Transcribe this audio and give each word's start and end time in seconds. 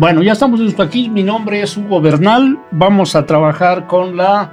Bueno, 0.00 0.22
ya 0.22 0.32
estamos 0.32 0.60
listos 0.60 0.86
aquí. 0.86 1.10
Mi 1.10 1.22
nombre 1.22 1.60
es 1.60 1.76
Hugo 1.76 2.00
Bernal. 2.00 2.58
Vamos 2.70 3.14
a 3.14 3.26
trabajar 3.26 3.86
con 3.86 4.16
la 4.16 4.50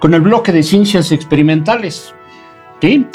con 0.00 0.14
el 0.14 0.20
bloque 0.20 0.50
de 0.50 0.64
ciencias 0.64 1.12
experimentales. 1.12 2.12
¿sí? 2.80 3.06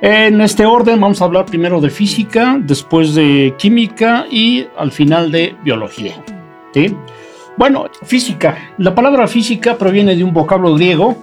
En 0.00 0.40
este 0.40 0.64
orden 0.64 1.00
vamos 1.00 1.20
a 1.20 1.24
hablar 1.24 1.46
primero 1.46 1.80
de 1.80 1.90
física, 1.90 2.56
después 2.60 3.16
de 3.16 3.56
química 3.58 4.26
y 4.30 4.68
al 4.78 4.92
final 4.92 5.32
de 5.32 5.56
biología. 5.64 6.22
¿sí? 6.72 6.96
Bueno, 7.56 7.86
física. 8.04 8.56
La 8.78 8.94
palabra 8.94 9.26
física 9.26 9.76
proviene 9.76 10.14
de 10.14 10.22
un 10.22 10.32
vocablo 10.32 10.72
griego, 10.76 11.16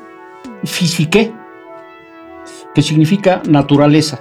físique, 0.65 1.31
que 2.75 2.81
significa 2.81 3.41
naturaleza. 3.47 4.19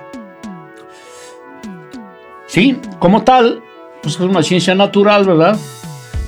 Sí, 2.46 2.78
como 3.00 3.24
tal, 3.24 3.60
pues 4.02 4.16
es 4.16 4.20
una 4.20 4.42
ciencia 4.42 4.74
natural, 4.74 5.24
¿verdad? 5.24 5.56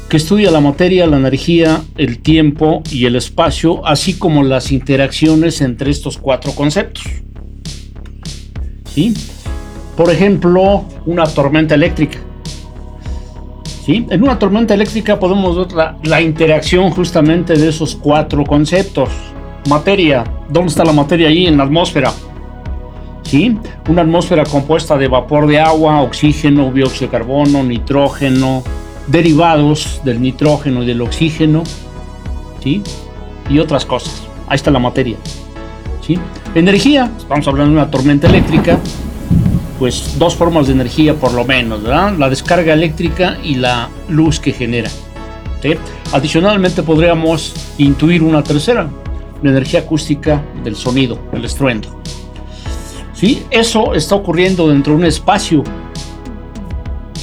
Que 0.09 0.17
estudia 0.17 0.51
la 0.51 0.61
materia, 0.61 1.07
la 1.07 1.17
energía, 1.17 1.83
el 1.97 2.21
tiempo 2.21 2.83
y 2.91 3.07
el 3.07 3.17
espacio, 3.17 3.85
así 3.85 4.15
como 4.15 4.45
las 4.45 4.71
interacciones 4.71 5.61
entre 5.61 5.91
estos 5.91 6.17
cuatro 6.19 6.53
conceptos. 6.53 7.05
¿Sí? 8.95 9.13
Por 9.97 10.11
ejemplo, 10.11 10.85
una 11.05 11.25
tormenta 11.25 11.75
eléctrica. 11.75 12.19
¿Sí? 13.85 14.07
En 14.09 14.23
una 14.23 14.39
tormenta 14.39 14.73
eléctrica 14.75 15.19
podemos 15.19 15.57
ver 15.57 15.73
la, 15.73 15.99
la 16.05 16.21
interacción 16.21 16.91
justamente 16.91 17.55
de 17.55 17.69
esos 17.69 17.97
cuatro 17.97 18.45
conceptos. 18.45 19.11
Materia, 19.69 20.25
¿dónde 20.49 20.71
está 20.71 20.85
la 20.85 20.93
materia 20.93 21.29
ahí? 21.29 21.47
En 21.47 21.57
la 21.57 21.65
atmósfera. 21.65 22.13
Una 23.89 24.03
atmósfera 24.03 24.45
compuesta 24.45 24.97
de 24.97 25.09
vapor 25.09 25.49
de 25.49 25.59
agua, 25.59 26.03
oxígeno, 26.03 26.71
dióxido 26.71 27.11
de 27.11 27.19
carbono, 27.19 27.65
nitrógeno, 27.65 28.63
derivados 29.09 30.01
del 30.05 30.23
nitrógeno 30.23 30.85
y 30.85 30.87
del 30.87 31.01
oxígeno, 31.01 31.65
¿sí? 32.63 32.81
Y 33.51 33.59
otras 33.59 33.85
cosas. 33.85 34.23
Ahí 34.47 34.55
está 34.55 34.71
la 34.71 34.79
materia, 34.79 35.17
¿sí? 36.01 36.17
Energía, 36.55 37.11
estamos 37.19 37.49
hablando 37.49 37.75
de 37.75 37.81
una 37.81 37.91
tormenta 37.91 38.29
eléctrica, 38.29 38.79
pues 39.81 40.17
dos 40.17 40.37
formas 40.37 40.69
de 40.69 40.75
energía 40.75 41.15
por 41.15 41.33
lo 41.33 41.45
menos, 41.45 41.83
¿verdad? 41.83 42.17
La 42.17 42.31
descarga 42.31 42.73
eléctrica 42.73 43.37
y 43.43 43.57
la 43.57 43.89
luz 44.09 44.39
que 44.39 44.53
genera. 44.53 44.91
Adicionalmente 46.13 46.85
podríamos 46.85 47.53
intuir 47.79 48.23
una 48.23 48.45
tercera, 48.45 48.89
la 49.43 49.51
energía 49.51 49.81
acústica 49.81 50.41
del 50.63 50.77
sonido, 50.77 51.19
el 51.33 51.45
estruendo. 51.45 52.04
¿Sí? 53.15 53.45
Eso 53.51 53.95
está 53.95 54.15
ocurriendo 54.15 54.69
dentro 54.69 54.93
de 54.93 54.99
un 54.99 55.05
espacio, 55.07 55.65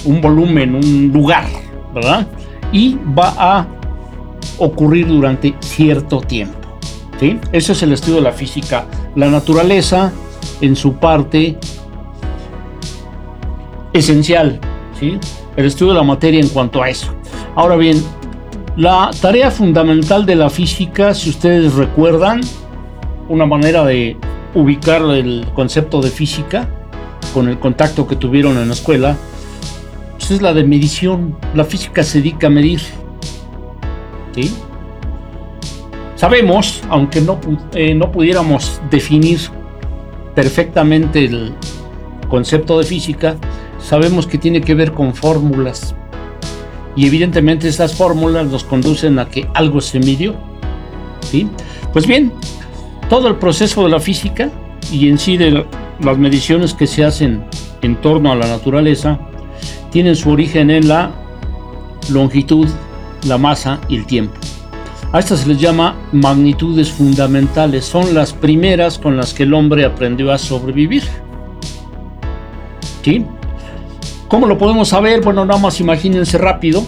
un 0.06 0.22
volumen, 0.22 0.76
un 0.76 1.12
lugar, 1.14 1.46
¿verdad? 1.94 2.28
Y 2.72 2.98
va 3.18 3.36
a 3.38 3.68
ocurrir 4.58 5.08
durante 5.08 5.54
cierto 5.60 6.22
tiempo. 6.22 6.58
¿sí? 7.20 7.40
Ese 7.52 7.74
es 7.74 7.84
el 7.84 7.94
estudio 7.94 8.16
de 8.16 8.22
la 8.22 8.32
física. 8.32 8.86
La 9.16 9.30
naturaleza 9.30 10.12
en 10.62 10.76
su 10.76 10.94
parte 10.94 11.58
esencial, 13.94 14.60
¿sí? 15.00 15.20
el 15.56 15.66
estudio 15.66 15.94
de 15.94 16.00
la 16.00 16.04
materia 16.04 16.40
en 16.40 16.50
cuanto 16.50 16.82
a 16.82 16.90
eso. 16.90 17.14
Ahora 17.56 17.76
bien, 17.76 18.02
la 18.78 19.12
tarea 19.20 19.52
fundamental 19.52 20.26
de 20.26 20.36
la 20.36 20.50
física, 20.50 21.14
si 21.14 21.30
ustedes 21.30 21.74
recuerdan, 21.74 22.42
una 23.28 23.46
manera 23.46 23.84
de 23.84 24.18
ubicar 24.54 25.02
el 25.12 25.48
concepto 25.54 26.02
de 26.02 26.10
física 26.10 26.70
con 27.34 27.48
el 27.48 27.60
contacto 27.60 28.08
que 28.08 28.16
tuvieron 28.16 28.58
en 28.58 28.68
la 28.68 28.74
escuela, 28.74 29.18
pues 30.18 30.32
es 30.32 30.42
la 30.42 30.54
de 30.54 30.64
medición. 30.64 31.38
La 31.56 31.66
física 31.66 32.04
se 32.04 32.20
dedica 32.20 32.48
a 32.48 32.50
medir. 32.50 32.82
¿sí? 34.36 34.54
Sabemos, 36.16 36.82
aunque 36.90 37.22
no, 37.22 37.40
eh, 37.74 37.96
no 37.96 38.12
pudiéramos 38.12 38.82
definir 38.90 39.40
perfectamente 40.36 41.26
el 41.26 41.54
concepto 42.30 42.78
de 42.80 42.86
física, 42.86 43.36
sabemos 43.80 44.28
que 44.28 44.38
tiene 44.38 44.62
que 44.62 44.76
ver 44.76 44.92
con 44.92 45.16
fórmulas. 45.16 45.96
Y 46.96 47.08
evidentemente 47.08 47.68
esas 47.68 47.96
fórmulas 47.96 48.48
nos 48.48 48.64
conducen 48.64 49.18
a 49.20 49.30
que 49.30 49.48
algo 49.54 49.82
se 49.82 50.00
midió. 50.00 50.36
¿sí? 51.22 51.50
Pues 51.94 52.06
bien, 52.06 52.32
todo 53.12 53.28
el 53.28 53.36
proceso 53.36 53.84
de 53.84 53.90
la 53.90 54.00
física 54.00 54.50
y 54.90 55.10
en 55.10 55.18
sí 55.18 55.36
de 55.36 55.66
las 56.00 56.18
mediciones 56.18 56.74
que 56.74 56.88
se 56.88 57.04
hacen 57.04 57.44
en 57.82 58.00
torno 58.00 58.32
a 58.32 58.38
la 58.38 58.48
naturaleza 58.48 59.20
tienen 59.92 60.16
su 60.16 60.30
origen 60.30 60.72
en 60.72 60.88
la 60.88 61.12
longitud, 62.10 62.70
la 63.28 63.38
masa 63.38 63.82
y 63.90 63.98
el 63.98 64.06
tiempo. 64.06 64.36
A 65.12 65.20
estas 65.20 65.42
se 65.42 65.50
les 65.50 65.60
llama 65.60 65.98
magnitudes 66.14 66.90
fundamentales, 66.90 67.84
son 67.84 68.14
las 68.14 68.32
primeras 68.32 68.98
con 68.98 69.18
las 69.18 69.34
que 69.34 69.44
el 69.44 69.54
hombre 69.54 69.84
aprendió 69.84 70.32
a 70.32 70.38
sobrevivir. 70.38 71.04
¿Sí? 73.04 73.26
¿Cómo 74.30 74.48
lo 74.48 74.58
podemos 74.58 74.88
saber? 74.88 75.20
Bueno, 75.20 75.46
nada 75.46 75.60
más 75.60 75.82
imagínense 75.82 76.38
rápido. 76.38 76.82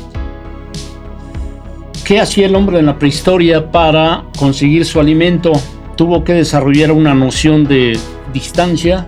¿Qué 2.05 2.21
hacía 2.21 2.45
el 2.45 2.55
hombre 2.55 2.79
en 2.79 2.85
la 2.85 2.97
prehistoria 2.97 3.69
para 3.69 4.23
conseguir 4.37 4.85
su 4.85 5.01
alimento? 5.01 5.51
Tuvo 5.95 6.23
que 6.23 6.33
desarrollar 6.33 6.91
una 6.91 7.13
noción 7.13 7.65
de 7.65 7.97
distancia, 8.33 9.07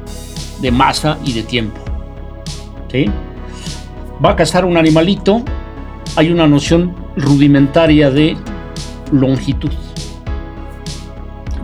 de 0.61 0.71
masa 0.71 1.17
y 1.23 1.33
de 1.33 1.43
tiempo. 1.43 1.79
¿Sí? 2.91 3.05
Va 4.23 4.31
a 4.31 4.35
cazar 4.35 4.65
un 4.65 4.77
animalito, 4.77 5.43
hay 6.15 6.31
una 6.31 6.47
noción 6.47 6.95
rudimentaria 7.17 8.09
de 8.09 8.37
longitud, 9.11 9.71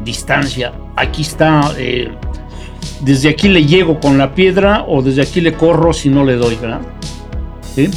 distancia. 0.04 0.74
Aquí 0.96 1.22
está, 1.22 1.72
eh, 1.78 2.12
desde 3.02 3.30
aquí 3.30 3.48
le 3.48 3.66
llego 3.66 4.00
con 4.00 4.18
la 4.18 4.36
piedra 4.36 4.84
o 4.88 5.02
desde 5.02 5.22
aquí 5.22 5.42
le 5.42 5.54
corro 5.54 5.94
si 5.94 6.10
no 6.10 6.26
le 6.26 6.36
doy, 6.36 6.56
¿verdad? 6.56 6.82
¿Sí? 7.76 7.90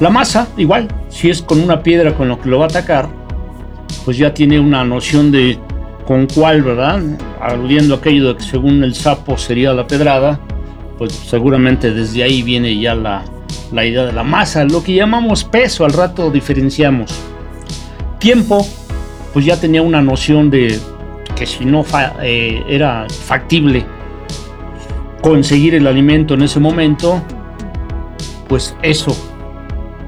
La 0.00 0.10
masa, 0.10 0.46
igual, 0.56 0.86
si 1.08 1.28
es 1.28 1.42
con 1.42 1.60
una 1.60 1.82
piedra 1.82 2.14
con 2.14 2.28
lo 2.28 2.40
que 2.40 2.48
lo 2.48 2.60
va 2.60 2.66
a 2.66 2.68
atacar, 2.68 3.08
pues 4.04 4.16
ya 4.16 4.32
tiene 4.32 4.60
una 4.60 4.84
noción 4.84 5.32
de 5.32 5.58
con 6.08 6.26
cuál, 6.26 6.62
¿verdad? 6.62 7.02
Aludiendo 7.38 7.96
aquello 7.96 8.28
de 8.28 8.36
que 8.38 8.42
según 8.42 8.82
el 8.82 8.94
sapo 8.94 9.36
sería 9.36 9.74
la 9.74 9.86
pedrada, 9.86 10.40
pues 10.96 11.12
seguramente 11.12 11.92
desde 11.92 12.22
ahí 12.22 12.40
viene 12.40 12.80
ya 12.80 12.94
la, 12.94 13.26
la 13.72 13.84
idea 13.84 14.06
de 14.06 14.14
la 14.14 14.22
masa, 14.22 14.64
lo 14.64 14.82
que 14.82 14.94
llamamos 14.94 15.44
peso, 15.44 15.84
al 15.84 15.92
rato 15.92 16.30
diferenciamos. 16.30 17.10
Tiempo, 18.18 18.66
pues 19.34 19.44
ya 19.44 19.60
tenía 19.60 19.82
una 19.82 20.00
noción 20.00 20.48
de 20.48 20.80
que 21.36 21.44
si 21.44 21.66
no 21.66 21.84
eh, 22.22 22.62
era 22.66 23.06
factible 23.10 23.84
conseguir 25.20 25.74
el 25.74 25.86
alimento 25.86 26.32
en 26.32 26.40
ese 26.40 26.58
momento, 26.58 27.20
pues 28.48 28.74
eso 28.80 29.14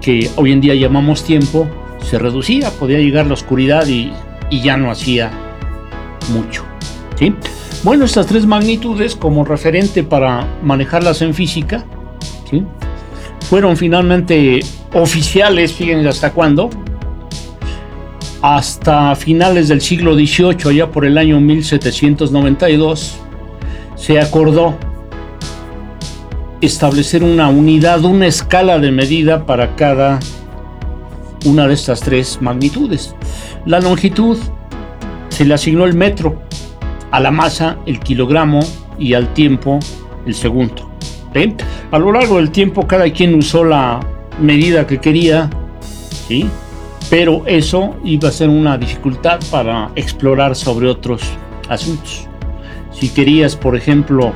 que 0.00 0.31
hoy 0.37 0.53
en 0.53 0.62
día 0.62 0.75
llamamos 0.75 1.25
tiempo 1.25 1.69
se 2.00 2.19
reducía, 2.19 2.71
podía 2.71 2.97
llegar 2.97 3.27
la 3.27 3.34
oscuridad 3.34 3.87
y, 3.87 4.15
y 4.49 4.62
ya 4.62 4.78
no 4.78 4.91
hacía 4.91 5.31
mucho. 6.28 6.64
¿sí? 7.19 7.34
Bueno, 7.82 8.04
estas 8.04 8.26
tres 8.26 8.47
magnitudes 8.47 9.16
como 9.16 9.44
referente 9.44 10.03
para 10.03 10.47
manejarlas 10.62 11.22
en 11.22 11.34
física, 11.34 11.84
¿sí? 12.50 12.64
fueron 13.48 13.76
finalmente 13.76 14.60
oficiales, 14.92 15.72
fíjense 15.72 16.08
hasta 16.08 16.32
cuándo, 16.32 16.70
hasta 18.42 19.14
finales 19.16 19.69
del 19.69 19.81
siglo 19.81 20.14
XVIII, 20.14 20.70
allá 20.70 20.90
por 20.90 21.05
el 21.05 21.19
año 21.19 21.40
1792, 21.40 23.17
se 23.96 24.20
acordó 24.20 24.76
establecer 26.61 27.25
una 27.25 27.49
unidad, 27.49 28.05
una 28.05 28.26
escala 28.26 28.78
de 28.78 28.90
medida 28.90 29.46
para 29.46 29.76
cada 29.76 30.20
una 31.44 31.67
de 31.67 31.75
estas 31.75 32.00
tres 32.00 32.38
magnitudes. 32.40 33.14
La 33.67 33.81
longitud 33.81 34.38
se 35.40 35.46
le 35.46 35.54
asignó 35.54 35.87
el 35.87 35.94
metro, 35.94 36.42
a 37.10 37.19
la 37.19 37.31
masa 37.31 37.78
el 37.87 37.98
kilogramo 37.98 38.60
y 38.98 39.14
al 39.14 39.32
tiempo 39.32 39.78
el 40.26 40.34
segundo. 40.34 40.90
A 41.90 41.98
lo 41.98 42.12
largo 42.12 42.37
del 42.37 42.50
tiempo 42.50 42.87
cada 42.87 43.10
quien 43.10 43.34
usó 43.34 43.64
la 43.64 44.00
medida 44.38 44.87
que 44.87 44.98
quería, 44.98 45.48
¿sí? 46.28 46.46
pero 47.08 47.42
eso 47.46 47.96
iba 48.04 48.28
a 48.28 48.32
ser 48.32 48.50
una 48.50 48.76
dificultad 48.76 49.40
para 49.50 49.90
explorar 49.96 50.54
sobre 50.54 50.88
otros 50.88 51.22
asuntos. 51.70 52.28
Si 52.93 53.08
querías, 53.08 53.56
por 53.56 53.75
ejemplo, 53.75 54.34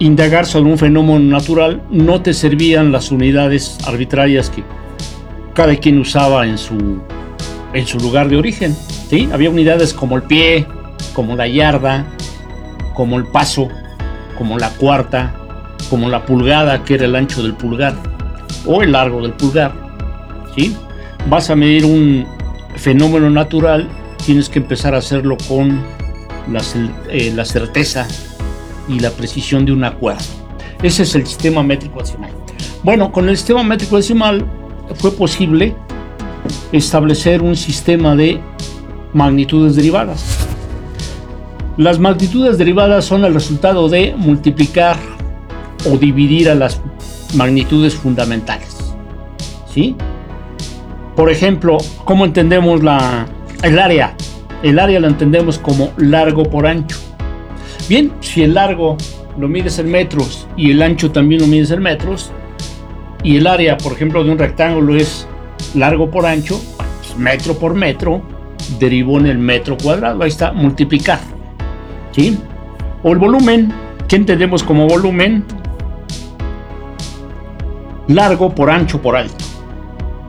indagar 0.00 0.44
sobre 0.44 0.72
un 0.72 0.78
fenómeno 0.78 1.20
natural, 1.20 1.84
no 1.88 2.20
te 2.20 2.34
servían 2.34 2.90
las 2.90 3.12
unidades 3.12 3.78
arbitrarias 3.86 4.50
que 4.50 4.64
cada 5.54 5.76
quien 5.76 6.00
usaba 6.00 6.48
en 6.48 6.58
su 6.58 7.00
en 7.72 7.86
su 7.86 7.98
lugar 7.98 8.28
de 8.28 8.36
origen. 8.36 8.76
¿sí? 9.08 9.28
Había 9.32 9.50
unidades 9.50 9.92
como 9.92 10.16
el 10.16 10.22
pie, 10.22 10.66
como 11.12 11.36
la 11.36 11.46
yarda, 11.46 12.06
como 12.94 13.18
el 13.18 13.26
paso, 13.26 13.68
como 14.36 14.58
la 14.58 14.70
cuarta, 14.70 15.34
como 15.90 16.08
la 16.08 16.24
pulgada, 16.24 16.84
que 16.84 16.94
era 16.94 17.06
el 17.06 17.16
ancho 17.16 17.42
del 17.42 17.54
pulgar. 17.54 17.94
o 18.66 18.82
el 18.82 18.92
largo 18.92 19.22
del 19.22 19.32
pulgar. 19.32 19.72
¿sí? 20.56 20.76
Vas 21.28 21.50
a 21.50 21.56
medir 21.56 21.84
un 21.84 22.26
fenómeno 22.76 23.30
natural, 23.30 23.88
tienes 24.24 24.48
que 24.48 24.58
empezar 24.58 24.94
a 24.94 24.98
hacerlo 24.98 25.36
con 25.48 25.82
la, 26.50 26.62
eh, 27.10 27.44
certeza 27.44 28.06
y 28.88 29.00
la 29.00 29.10
precisión 29.10 29.64
de 29.64 29.72
un 29.72 29.84
acuerdo. 29.84 30.24
Ese 30.82 31.02
es 31.02 31.14
el 31.14 31.26
sistema 31.26 31.62
métrico 31.62 32.00
decimal. 32.00 32.30
Bueno, 32.82 33.10
con 33.10 33.28
el 33.28 33.36
sistema 33.36 33.62
métrico 33.62 33.96
decimal 33.96 34.44
fue 34.94 35.10
posible 35.12 35.74
establecer 36.72 37.42
un 37.42 37.56
sistema 37.56 38.14
de 38.14 38.40
magnitudes 39.12 39.76
derivadas. 39.76 40.46
Las 41.76 41.98
magnitudes 41.98 42.58
derivadas 42.58 43.04
son 43.04 43.24
el 43.24 43.34
resultado 43.34 43.88
de 43.88 44.14
multiplicar 44.16 44.96
o 45.90 45.96
dividir 45.96 46.50
a 46.50 46.54
las 46.54 46.80
magnitudes 47.34 47.94
fundamentales. 47.94 48.76
¿Sí? 49.72 49.96
Por 51.14 51.30
ejemplo, 51.30 51.78
¿cómo 52.04 52.24
entendemos 52.24 52.82
la, 52.82 53.26
el 53.62 53.78
área? 53.78 54.14
El 54.62 54.78
área 54.78 55.00
la 55.00 55.08
entendemos 55.08 55.58
como 55.58 55.92
largo 55.96 56.44
por 56.44 56.66
ancho. 56.66 56.98
Bien, 57.88 58.12
si 58.20 58.42
el 58.42 58.54
largo 58.54 58.96
lo 59.38 59.48
mides 59.48 59.78
en 59.78 59.90
metros 59.90 60.48
y 60.56 60.72
el 60.72 60.82
ancho 60.82 61.10
también 61.10 61.40
lo 61.40 61.46
mides 61.46 61.70
en 61.70 61.82
metros, 61.82 62.32
y 63.22 63.36
el 63.36 63.46
área, 63.46 63.76
por 63.78 63.92
ejemplo, 63.92 64.22
de 64.22 64.30
un 64.30 64.38
rectángulo 64.38 64.96
es 64.96 65.26
largo 65.74 66.10
por 66.10 66.26
ancho, 66.26 66.60
metro 67.16 67.54
por 67.54 67.74
metro, 67.74 68.22
derivó 68.78 69.18
en 69.18 69.26
el 69.26 69.38
metro 69.38 69.76
cuadrado. 69.76 70.22
Ahí 70.22 70.28
está, 70.28 70.52
multiplicar. 70.52 71.20
¿Sí? 72.12 72.38
O 73.02 73.12
el 73.12 73.18
volumen, 73.18 73.72
¿qué 74.08 74.16
entendemos 74.16 74.62
como 74.62 74.86
volumen? 74.86 75.44
Largo 78.08 78.54
por 78.54 78.70
ancho 78.70 79.00
por 79.00 79.16
alto. 79.16 79.44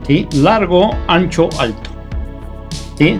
¿Sí? 0.06 0.26
Largo, 0.34 0.90
ancho, 1.06 1.48
alto. 1.58 1.90
¿Sí? 2.96 3.18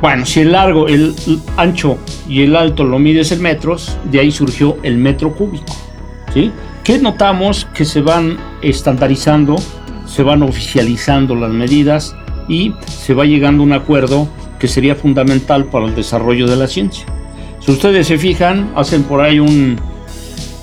Bueno, 0.00 0.26
si 0.26 0.40
el 0.40 0.52
largo, 0.52 0.88
el 0.88 1.14
ancho 1.56 1.96
y 2.28 2.42
el 2.42 2.54
alto 2.54 2.84
lo 2.84 2.98
mides 2.98 3.32
en 3.32 3.40
metros, 3.40 3.96
de 4.04 4.20
ahí 4.20 4.30
surgió 4.30 4.76
el 4.82 4.98
metro 4.98 5.34
cúbico. 5.34 5.74
¿Sí? 6.34 6.52
¿Qué 6.84 6.98
notamos? 6.98 7.66
Que 7.74 7.84
se 7.84 8.02
van 8.02 8.36
estandarizando, 8.62 9.56
se 10.16 10.22
van 10.22 10.42
oficializando 10.42 11.34
las 11.34 11.50
medidas 11.50 12.16
y 12.48 12.72
se 12.86 13.12
va 13.12 13.26
llegando 13.26 13.62
a 13.62 13.66
un 13.66 13.72
acuerdo 13.74 14.26
que 14.58 14.66
sería 14.66 14.94
fundamental 14.94 15.66
para 15.66 15.84
el 15.84 15.94
desarrollo 15.94 16.46
de 16.46 16.56
la 16.56 16.66
ciencia. 16.68 17.04
Si 17.60 17.70
ustedes 17.70 18.06
se 18.06 18.16
fijan, 18.16 18.72
hacen 18.76 19.02
por 19.02 19.20
ahí 19.20 19.38
un, 19.38 19.78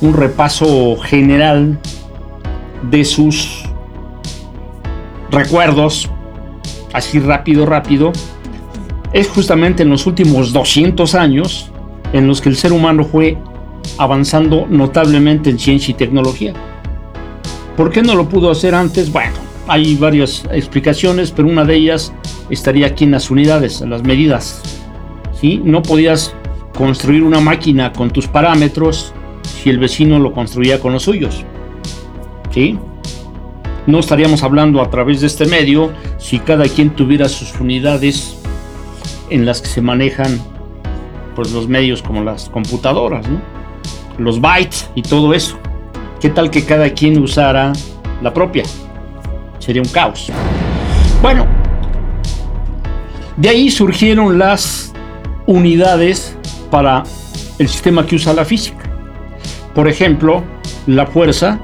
repaso 0.01 0.97
general 0.97 1.79
de 2.89 3.05
sus 3.05 3.63
recuerdos, 5.29 6.09
así 6.91 7.19
rápido, 7.19 7.67
rápido, 7.67 8.11
es 9.13 9.29
justamente 9.29 9.83
en 9.83 9.89
los 9.91 10.07
últimos 10.07 10.51
200 10.51 11.13
años 11.13 11.71
en 12.11 12.27
los 12.27 12.41
que 12.41 12.50
el 12.50 12.55
ser 12.55 12.73
humano 12.73 13.05
fue 13.05 13.38
avanzando 14.00 14.65
notablemente 14.67 15.51
en 15.51 15.59
ciencia 15.59 15.91
y 15.91 15.94
tecnología. 15.94 16.53
¿Por 17.78 17.90
qué 17.90 18.04
no 18.04 18.14
lo 18.16 18.30
pudo 18.30 18.52
hacer 18.52 18.75
antes? 18.75 19.12
Bueno, 19.12 19.34
hay 19.68 19.96
varias 19.96 20.44
explicaciones, 20.52 21.31
pero 21.31 21.48
una 21.48 21.66
de 21.66 21.75
ellas 21.75 22.14
estaría 22.50 22.88
aquí 22.88 23.04
en 23.04 23.12
las 23.12 23.31
unidades, 23.31 23.81
en 23.81 23.90
las 23.90 24.04
medidas. 24.04 24.62
¿sí? 25.40 25.60
No 25.64 25.81
podías 25.81 26.36
construir 26.78 27.24
una 27.24 27.40
máquina 27.40 27.92
con 27.92 28.12
tus 28.12 28.28
parámetros 28.28 29.14
si 29.44 29.70
el 29.70 29.80
vecino 29.80 30.20
lo 30.20 30.34
construía 30.34 30.80
con 30.80 30.94
los 30.94 31.04
suyos. 31.04 31.44
¿sí? 32.52 32.78
No 33.88 34.00
estaríamos 34.00 34.44
hablando 34.44 34.80
a 34.81 34.90
través 34.90 35.22
de 35.22 35.28
este 35.28 35.46
medio 35.46 35.92
si 36.18 36.40
cada 36.40 36.66
quien 36.66 36.92
tuviera 36.92 37.28
sus 37.28 37.60
unidades 37.60 38.38
en 39.30 39.46
las 39.48 39.62
que 39.62 39.68
se 39.68 39.81
manejan 39.81 40.40
pues, 41.36 41.52
los 41.52 41.68
medios 41.68 42.04
como 42.04 42.24
las 42.24 42.50
computadoras. 42.50 43.25
los 44.20 44.40
bytes 44.40 44.92
y 44.94 45.02
todo 45.02 45.34
eso. 45.34 45.58
¿Qué 46.24 46.30
tal 46.30 46.50
que 46.50 46.64
cada 46.64 46.90
quien 46.90 47.22
usara 47.22 47.74
la 48.22 48.34
propia? 48.34 48.64
Sería 49.60 49.81
un 49.81 49.90
caos. 49.90 50.31
Bueno, 51.22 51.46
de 53.36 53.50
ahí 53.50 53.70
surgieron 53.70 54.40
las 54.40 54.94
unidades 55.48 56.38
para 56.72 57.04
el 57.60 57.68
sistema 57.68 58.06
que 58.06 58.16
usa 58.16 58.31
la 58.31 58.46
física. 58.46 58.90
Por 59.75 59.90
ejemplo, 59.90 60.46
la 60.88 61.06
fuerza, 61.06 61.60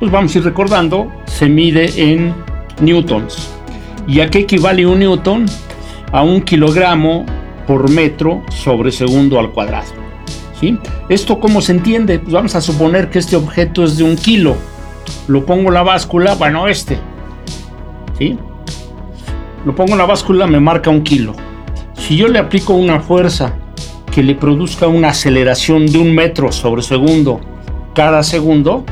pues 0.00 0.10
vamos 0.10 0.34
a 0.34 0.38
ir 0.38 0.44
recordando, 0.44 1.12
se 1.26 1.48
mide 1.48 1.88
en 1.94 2.34
newtons. 2.80 3.52
¿Y 4.08 4.18
a 4.18 4.28
qué 4.28 4.40
equivale 4.40 4.84
un 4.84 4.98
newton? 4.98 5.46
A 6.10 6.24
un 6.24 6.42
kilogramo 6.42 7.24
por 7.68 7.88
metro 7.88 8.42
sobre 8.50 8.90
segundo 8.90 9.38
al 9.38 9.52
cuadrado. 9.52 9.92
¿Esto 11.08 11.38
cómo 11.38 11.60
se 11.60 11.72
entiende? 11.72 12.18
Pues 12.18 12.32
vamos 12.32 12.54
a 12.54 12.60
suponer 12.60 13.10
que 13.10 13.18
este 13.18 13.36
objeto 13.36 13.84
es 13.84 13.96
de 13.96 14.04
un 14.04 14.16
kilo. 14.16 14.56
Lo 15.28 15.44
pongo 15.44 15.68
en 15.68 15.74
la 15.74 15.82
báscula, 15.82 16.34
bueno, 16.34 16.66
este. 16.66 16.98
¿Sí? 18.18 18.38
Lo 19.64 19.74
pongo 19.74 19.92
en 19.92 19.98
la 19.98 20.06
báscula, 20.06 20.46
me 20.46 20.60
marca 20.60 20.90
un 20.90 21.02
kilo. 21.02 21.34
Si 21.94 22.16
yo 22.16 22.28
le 22.28 22.38
aplico 22.38 22.74
una 22.74 23.00
fuerza 23.00 23.54
que 24.12 24.22
le 24.22 24.34
produzca 24.34 24.86
una 24.86 25.08
aceleración 25.08 25.86
de 25.86 25.98
un 25.98 26.14
metro 26.14 26.50
sobre 26.52 26.82
segundo 26.82 27.40
cada 27.94 28.22
segundo, 28.22 28.84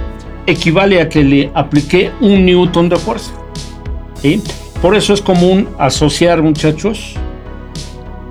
equivale 0.47 1.01
a 1.01 1.09
que 1.09 1.23
le 1.23 1.51
apliqué 1.55 2.11
un 2.21 2.45
newton 2.45 2.89
de 2.89 2.97
fuerza. 2.97 3.33
¿Sí? 4.21 4.43
Por 4.83 4.95
eso 4.95 5.15
es 5.15 5.23
común 5.23 5.69
asociar, 5.79 6.43
muchachos, 6.43 7.15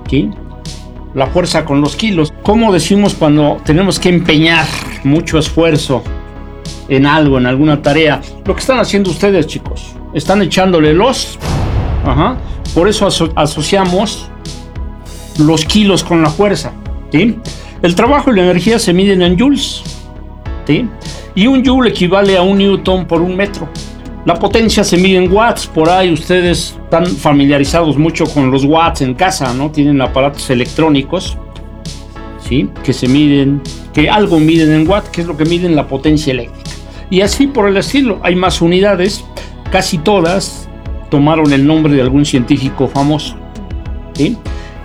¿sí? 0.08 0.30
La 1.14 1.26
fuerza 1.28 1.64
con 1.64 1.80
los 1.80 1.96
kilos. 1.96 2.32
¿Cómo 2.42 2.72
decimos 2.72 3.14
cuando 3.14 3.58
tenemos 3.64 3.98
que 3.98 4.08
empeñar 4.08 4.66
mucho 5.04 5.38
esfuerzo 5.38 6.02
en 6.88 7.06
algo, 7.06 7.38
en 7.38 7.46
alguna 7.46 7.80
tarea? 7.80 8.20
Lo 8.44 8.54
que 8.54 8.60
están 8.60 8.78
haciendo 8.78 9.10
ustedes, 9.10 9.46
chicos. 9.46 9.94
Están 10.12 10.42
echándole 10.42 10.92
los. 10.92 11.38
Ajá. 12.04 12.36
Por 12.74 12.88
eso 12.88 13.08
asociamos 13.36 14.28
los 15.38 15.64
kilos 15.64 16.02
con 16.02 16.22
la 16.22 16.30
fuerza. 16.30 16.72
¿sí? 17.12 17.38
El 17.82 17.94
trabajo 17.94 18.32
y 18.32 18.36
la 18.36 18.42
energía 18.42 18.78
se 18.78 18.92
miden 18.92 19.22
en 19.22 19.38
joules. 19.38 19.82
¿sí? 20.66 20.88
Y 21.34 21.46
un 21.46 21.64
joule 21.64 21.90
equivale 21.90 22.36
a 22.36 22.42
un 22.42 22.58
newton 22.58 23.06
por 23.06 23.20
un 23.20 23.36
metro. 23.36 23.68
La 24.24 24.34
potencia 24.34 24.82
se 24.84 24.96
mide 24.96 25.18
en 25.18 25.30
watts, 25.30 25.66
por 25.66 25.90
ahí 25.90 26.10
ustedes 26.10 26.76
están 26.82 27.06
familiarizados 27.06 27.98
mucho 27.98 28.24
con 28.24 28.50
los 28.50 28.64
watts 28.64 29.02
en 29.02 29.14
casa, 29.14 29.52
¿no? 29.52 29.70
Tienen 29.70 30.00
aparatos 30.00 30.48
electrónicos, 30.48 31.36
¿sí? 32.48 32.70
Que 32.82 32.94
se 32.94 33.06
miden, 33.06 33.60
que 33.92 34.08
algo 34.08 34.40
miden 34.40 34.72
en 34.72 34.88
watts, 34.88 35.10
que 35.10 35.20
es 35.20 35.26
lo 35.26 35.36
que 35.36 35.44
miden 35.44 35.76
la 35.76 35.86
potencia 35.86 36.32
eléctrica. 36.32 36.70
Y 37.10 37.20
así 37.20 37.46
por 37.46 37.68
el 37.68 37.76
estilo, 37.76 38.18
hay 38.22 38.34
más 38.34 38.62
unidades, 38.62 39.22
casi 39.70 39.98
todas 39.98 40.70
tomaron 41.10 41.52
el 41.52 41.66
nombre 41.66 41.94
de 41.94 42.00
algún 42.00 42.24
científico 42.24 42.88
famoso. 42.88 43.36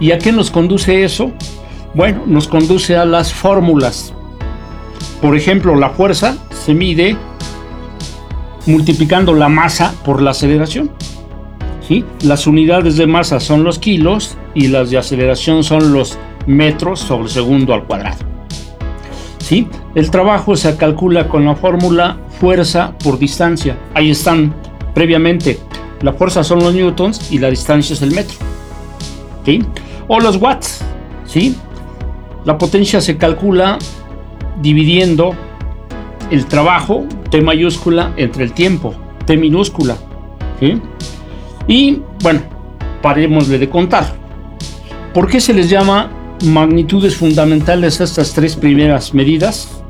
¿Y 0.02 0.12
a 0.12 0.20
qué 0.20 0.34
nos 0.34 0.52
conduce 0.52 1.06
eso? 1.06 1.32
Bueno, 1.94 2.24
nos 2.26 2.48
conduce 2.48 2.98
a 2.98 3.06
las 3.06 3.34
fórmulas. 3.34 4.14
Por 5.22 5.38
ejemplo, 5.38 5.76
la 5.76 5.92
fuerza 5.92 6.38
se 6.52 6.74
mide 6.74 7.16
multiplicando 8.70 9.34
la 9.34 9.50
masa 9.50 9.94
por 10.06 10.22
la 10.22 10.32
aceleración. 10.32 10.92
¿sí? 11.88 12.06
Las 12.22 12.48
unidades 12.48 12.96
de 12.96 13.08
masa 13.08 13.40
son 13.40 13.64
los 13.64 13.80
kilos 13.80 14.38
y 14.54 14.68
las 14.68 14.90
de 14.92 14.98
aceleración 14.98 15.64
son 15.64 15.92
los 15.92 16.18
metros 16.46 17.00
sobre 17.00 17.30
segundo 17.30 17.74
al 17.74 17.86
cuadrado. 17.86 18.18
¿sí? 19.40 19.68
El 19.96 20.12
trabajo 20.12 20.56
se 20.56 20.78
calcula 20.78 21.28
con 21.28 21.46
la 21.46 21.56
fórmula 21.56 22.18
fuerza 22.40 22.94
por 23.04 23.20
distancia. 23.20 23.78
Ahí 23.94 24.12
están 24.12 24.54
previamente. 24.94 25.60
La 26.02 26.14
fuerza 26.14 26.44
son 26.44 26.60
los 26.60 26.74
newtons 26.74 27.32
y 27.32 27.40
la 27.40 27.50
distancia 27.50 27.94
es 27.94 28.02
el 28.02 28.12
metro. 28.12 28.38
¿sí? 29.46 29.66
O 30.08 30.20
los 30.20 30.38
watts. 30.38 30.84
¿sí? 31.26 31.56
La 32.46 32.58
potencia 32.58 33.02
se 33.02 33.18
calcula 33.18 33.78
dividiendo 34.62 35.36
el 36.32 36.46
trabajo, 36.46 37.06
T 37.30 37.42
mayúscula, 37.42 38.14
entre 38.18 38.44
el 38.44 38.54
tiempo, 38.54 38.94
T 39.26 39.38
minúscula. 39.38 39.98
Y 41.68 42.02
bueno, 42.22 42.42
parémosle 43.02 43.58
de 43.58 43.70
contar. 43.70 44.14
¿Por 45.14 45.28
qué 45.28 45.40
se 45.40 45.54
les 45.54 45.70
llama 45.70 46.12
magnitudes 46.46 47.16
fundamentales 47.16 48.02
a 48.02 48.04
estas 48.04 48.34
tres 48.34 48.56
primeras 48.56 49.14
medidas? 49.14 49.82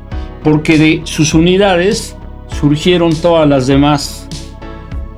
Porque 0.42 0.78
de 0.78 1.02
sus 1.04 1.34
unidades 1.34 2.16
surgieron 2.60 3.14
todas 3.14 3.48
las 3.48 3.66
demás 3.66 4.28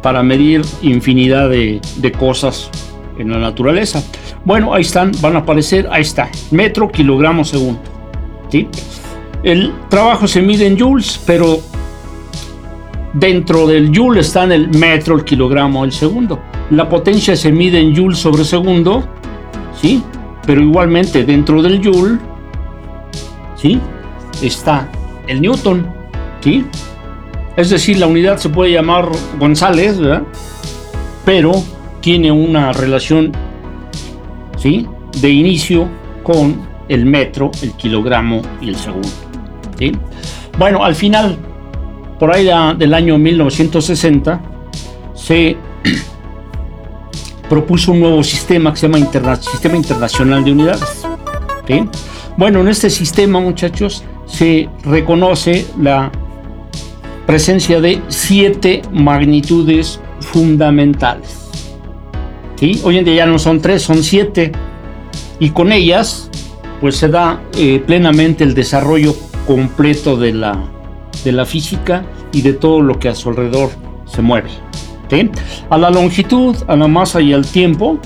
para 0.03 0.23
medir 0.23 0.63
infinidad 0.83 1.49
de, 1.49 1.81
de 1.97 2.13
cosas 2.13 2.71
en 3.19 3.31
la 3.31 3.39
naturaleza. 3.39 4.03
Bueno, 4.45 4.75
ahí 4.75 4.83
están, 4.83 5.13
van 5.21 5.37
a 5.37 5.41
aparecer, 5.41 5.89
ahí 5.91 6.03
está, 6.03 6.29
metro, 6.51 6.91
kilogramo, 6.91 7.45
segundo. 7.45 7.81
¿sí? 8.51 8.69
El 9.43 9.73
trabajo 9.89 10.27
se 10.27 10.41
mide 10.41 10.67
en 10.67 10.79
joules, 10.79 11.21
pero 11.27 11.61
Dentro 13.15 13.67
del 13.67 13.95
joule 13.95 14.21
está 14.21 14.45
en 14.45 14.53
el 14.53 14.69
metro, 14.71 15.17
el 15.17 15.25
kilogramo, 15.25 15.85
el 15.85 15.93
segundo. 15.93 16.41
La 16.71 16.89
potencia 16.89 17.37
se 17.37 17.53
mide 17.53 17.79
en 17.79 17.95
joule 17.95 18.17
sobre 18.17 18.43
segundo, 18.43 19.05
¿sí? 19.79 20.03
Pero 20.47 20.63
igualmente 20.63 21.23
dentro 21.23 21.61
del 21.61 21.85
joule, 21.85 22.19
¿sí? 23.55 23.79
Está 24.41 24.89
el 25.27 25.43
newton, 25.43 25.87
¿sí? 26.41 26.65
Es 27.55 27.69
decir, 27.69 27.99
la 27.99 28.07
unidad 28.07 28.39
se 28.39 28.49
puede 28.49 28.73
llamar 28.73 29.07
González, 29.39 29.99
¿verdad? 29.99 30.23
Pero 31.27 31.53
tiene 32.01 32.33
una 32.33 32.73
relación, 32.73 33.31
¿sí? 34.57 34.87
De 35.21 35.29
inicio 35.29 35.87
con 36.23 36.67
el 36.89 37.05
metro, 37.05 37.51
el 37.61 37.73
kilogramo 37.73 38.41
y 38.63 38.71
el 38.71 38.77
segundo, 38.77 39.09
Bueno, 40.59 40.85
al 40.85 40.95
final 40.95 41.39
por 42.19 42.33
ahí 42.33 42.49
del 42.79 42.95
año 42.95 43.19
1960 43.19 44.41
se 45.15 45.57
propuso 47.49 47.91
un 47.91 48.01
nuevo 48.01 48.23
sistema 48.23 48.73
que 48.73 48.79
se 48.79 48.89
llama 48.89 49.37
Sistema 49.37 49.77
Internacional 49.77 50.45
de 50.45 50.53
Unidades. 50.53 51.05
Bueno, 52.37 52.61
en 52.61 52.69
este 52.69 52.91
sistema, 52.91 53.41
muchachos, 53.41 54.05
se 54.27 54.69
reconoce 54.85 55.67
la 55.81 56.13
presencia 57.27 57.81
de 57.81 58.01
siete 58.09 58.83
magnitudes 58.93 60.01
fundamentales. 60.21 61.39
Hoy 62.85 62.99
en 62.99 63.05
día 63.05 63.15
ya 63.15 63.27
no 63.27 63.41
son 63.41 63.61
tres, 63.61 63.83
son 63.83 64.05
siete. 64.05 64.53
Y 65.41 65.51
con 65.51 65.73
ellas, 65.73 66.31
pues 66.81 66.97
se 66.97 67.09
da 67.09 67.43
eh, 67.57 67.83
plenamente 67.85 68.45
el 68.45 68.55
desarrollo 68.55 69.17
completo 69.47 70.17
de 70.17 70.33
la 70.33 70.59
de 71.25 71.33
la 71.33 71.47
física 71.47 72.05
y 72.33 72.43
de 72.43 72.53
todo 72.55 72.81
lo 72.81 72.99
que 72.99 73.09
a 73.09 73.15
su 73.15 73.29
alrededor 73.29 73.71
se 74.07 74.23
mueve. 74.23 74.51
A 75.69 75.77
la 75.77 75.91
longitud, 75.91 76.57
a 76.69 76.75
la 76.75 76.89
masa 76.89 77.21
y 77.21 77.35
al 77.35 77.45
tiempo 77.45 77.99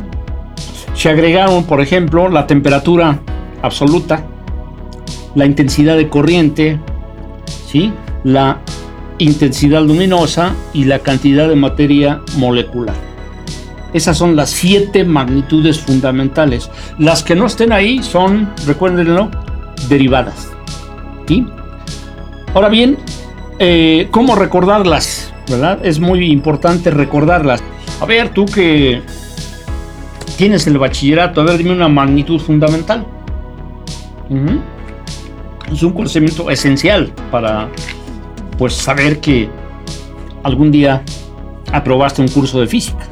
se 0.94 1.08
agregaron, 1.08 1.62
por 1.64 1.80
ejemplo, 1.80 2.28
la 2.28 2.48
temperatura 2.48 3.20
absoluta, 3.62 4.24
la 5.36 5.46
intensidad 5.46 5.96
de 5.96 6.08
corriente, 6.08 6.80
¿sí? 7.68 7.92
la 8.24 8.58
intensidad 9.18 9.82
luminosa 9.82 10.52
y 10.74 10.84
la 10.84 10.98
cantidad 10.98 11.48
de 11.48 11.54
materia 11.54 12.22
molecular. 12.38 12.96
Esas 13.92 14.18
son 14.18 14.34
las 14.34 14.50
siete 14.50 15.04
magnitudes 15.04 15.78
fundamentales. 15.78 16.70
Las 16.98 17.22
que 17.22 17.36
no 17.36 17.46
estén 17.46 17.72
ahí 17.72 18.02
son, 18.02 18.50
recuérdenlo, 18.66 19.30
derivadas. 19.88 20.55
Ahora 22.54 22.68
bien, 22.68 22.96
eh, 23.58 24.08
¿cómo 24.10 24.34
recordarlas? 24.34 25.32
¿Verdad? 25.48 25.84
Es 25.84 26.00
muy 26.00 26.30
importante 26.30 26.90
recordarlas. 26.90 27.62
A 28.00 28.06
ver, 28.06 28.30
tú 28.30 28.46
que 28.46 29.02
tienes 30.36 30.66
el 30.66 30.78
bachillerato, 30.78 31.40
a 31.40 31.44
ver, 31.44 31.58
dime 31.58 31.72
una 31.72 31.88
magnitud 31.88 32.40
fundamental. 32.40 33.06
Es 35.72 35.82
un 35.82 35.92
conocimiento 35.92 36.50
esencial 36.50 37.12
para 37.30 37.68
pues 38.58 38.74
saber 38.74 39.20
que 39.20 39.48
algún 40.42 40.70
día 40.70 41.02
aprobaste 41.72 42.22
un 42.22 42.28
curso 42.28 42.60
de 42.60 42.66
física. 42.66 43.06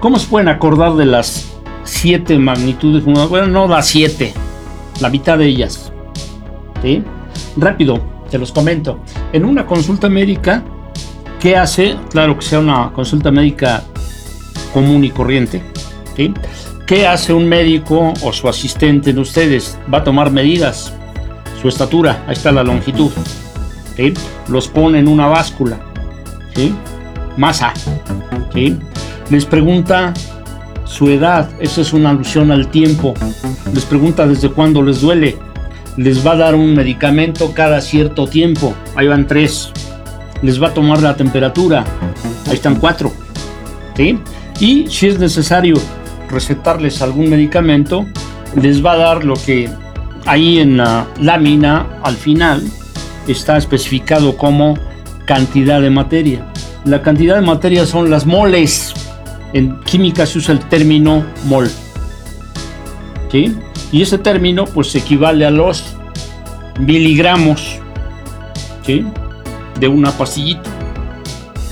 ¿Cómo 0.00 0.18
se 0.18 0.28
pueden 0.28 0.48
acordar 0.48 0.94
de 0.94 1.06
las 1.06 1.50
siete 1.84 2.38
magnitudes? 2.38 3.04
Bueno, 3.04 3.46
no 3.46 3.66
las 3.66 3.86
siete, 3.86 4.34
la 5.00 5.08
mitad 5.08 5.38
de 5.38 5.46
ellas. 5.46 5.90
Rápido, 7.56 8.00
te 8.30 8.38
los 8.38 8.52
comento. 8.52 9.00
En 9.32 9.44
una 9.44 9.66
consulta 9.66 10.08
médica, 10.08 10.62
¿qué 11.40 11.56
hace? 11.56 11.96
Claro 12.10 12.38
que 12.38 12.44
sea 12.44 12.60
una 12.60 12.92
consulta 12.92 13.30
médica 13.30 13.82
común 14.72 15.04
y 15.04 15.10
corriente. 15.10 15.62
¿Qué 16.86 17.06
hace 17.06 17.32
un 17.32 17.48
médico 17.48 18.12
o 18.22 18.32
su 18.32 18.48
asistente 18.48 19.10
en 19.10 19.18
ustedes? 19.18 19.78
Va 19.92 19.98
a 19.98 20.04
tomar 20.04 20.30
medidas, 20.30 20.92
su 21.60 21.68
estatura, 21.68 22.24
ahí 22.26 22.34
está 22.34 22.52
la 22.52 22.62
longitud. 22.62 23.10
Los 24.48 24.68
pone 24.68 24.98
en 24.98 25.08
una 25.08 25.26
báscula. 25.26 25.78
Masa. 27.36 27.72
Les 29.30 29.44
pregunta 29.46 30.12
su 30.84 31.08
edad, 31.08 31.48
eso 31.60 31.80
es 31.80 31.92
una 31.92 32.10
alusión 32.10 32.50
al 32.52 32.68
tiempo. 32.68 33.14
Les 33.72 33.84
pregunta 33.84 34.26
desde 34.26 34.50
cuándo 34.50 34.82
les 34.82 35.00
duele 35.00 35.38
les 35.96 36.26
va 36.26 36.32
a 36.32 36.36
dar 36.36 36.54
un 36.54 36.74
medicamento 36.74 37.52
cada 37.52 37.80
cierto 37.80 38.26
tiempo. 38.26 38.74
Ahí 38.96 39.06
van 39.06 39.26
tres. 39.26 39.70
Les 40.42 40.62
va 40.62 40.68
a 40.68 40.74
tomar 40.74 41.02
la 41.02 41.16
temperatura. 41.16 41.84
Ahí 42.46 42.54
están 42.54 42.76
cuatro. 42.76 43.12
¿Sí? 43.96 44.18
Y 44.60 44.86
si 44.88 45.08
es 45.08 45.18
necesario 45.18 45.76
recetarles 46.28 47.00
algún 47.02 47.30
medicamento, 47.30 48.06
les 48.60 48.84
va 48.84 48.92
a 48.92 48.96
dar 48.96 49.24
lo 49.24 49.34
que 49.34 49.70
ahí 50.26 50.58
en 50.58 50.78
la 50.78 51.06
lámina 51.20 52.00
al 52.02 52.16
final 52.16 52.62
está 53.28 53.56
especificado 53.56 54.36
como 54.36 54.78
cantidad 55.26 55.80
de 55.80 55.90
materia. 55.90 56.52
La 56.84 57.02
cantidad 57.02 57.36
de 57.36 57.42
materia 57.42 57.86
son 57.86 58.10
las 58.10 58.26
moles. 58.26 58.92
En 59.52 59.80
química 59.80 60.26
se 60.26 60.38
usa 60.38 60.52
el 60.52 60.60
término 60.60 61.24
mol. 61.44 61.70
¿Sí? 63.30 63.56
Y 63.94 64.02
ese 64.02 64.18
término 64.18 64.64
pues 64.64 64.92
equivale 64.96 65.46
a 65.46 65.52
los 65.52 65.94
miligramos 66.80 67.78
¿sí? 68.84 69.06
de 69.78 69.86
una 69.86 70.10
pastillita. 70.10 70.68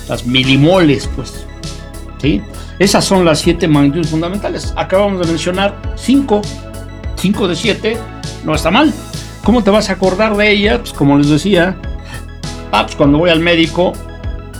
Las 0.08 0.24
milimoles, 0.24 1.10
pues. 1.16 1.44
¿sí? 2.18 2.40
Esas 2.78 3.04
son 3.04 3.24
las 3.24 3.40
siete 3.40 3.66
magnitudes 3.66 4.10
fundamentales. 4.10 4.72
Acabamos 4.76 5.18
de 5.18 5.32
mencionar 5.32 5.74
cinco. 5.96 6.42
Cinco 7.16 7.48
de 7.48 7.56
siete 7.56 7.98
no 8.44 8.54
está 8.54 8.70
mal. 8.70 8.94
¿Cómo 9.42 9.64
te 9.64 9.70
vas 9.70 9.90
a 9.90 9.94
acordar 9.94 10.36
de 10.36 10.48
ellas? 10.48 10.78
Pues 10.78 10.92
como 10.92 11.18
les 11.18 11.28
decía, 11.28 11.76
ah, 12.70 12.84
pues 12.84 12.94
cuando 12.94 13.18
voy 13.18 13.30
al 13.30 13.40
médico, 13.40 13.94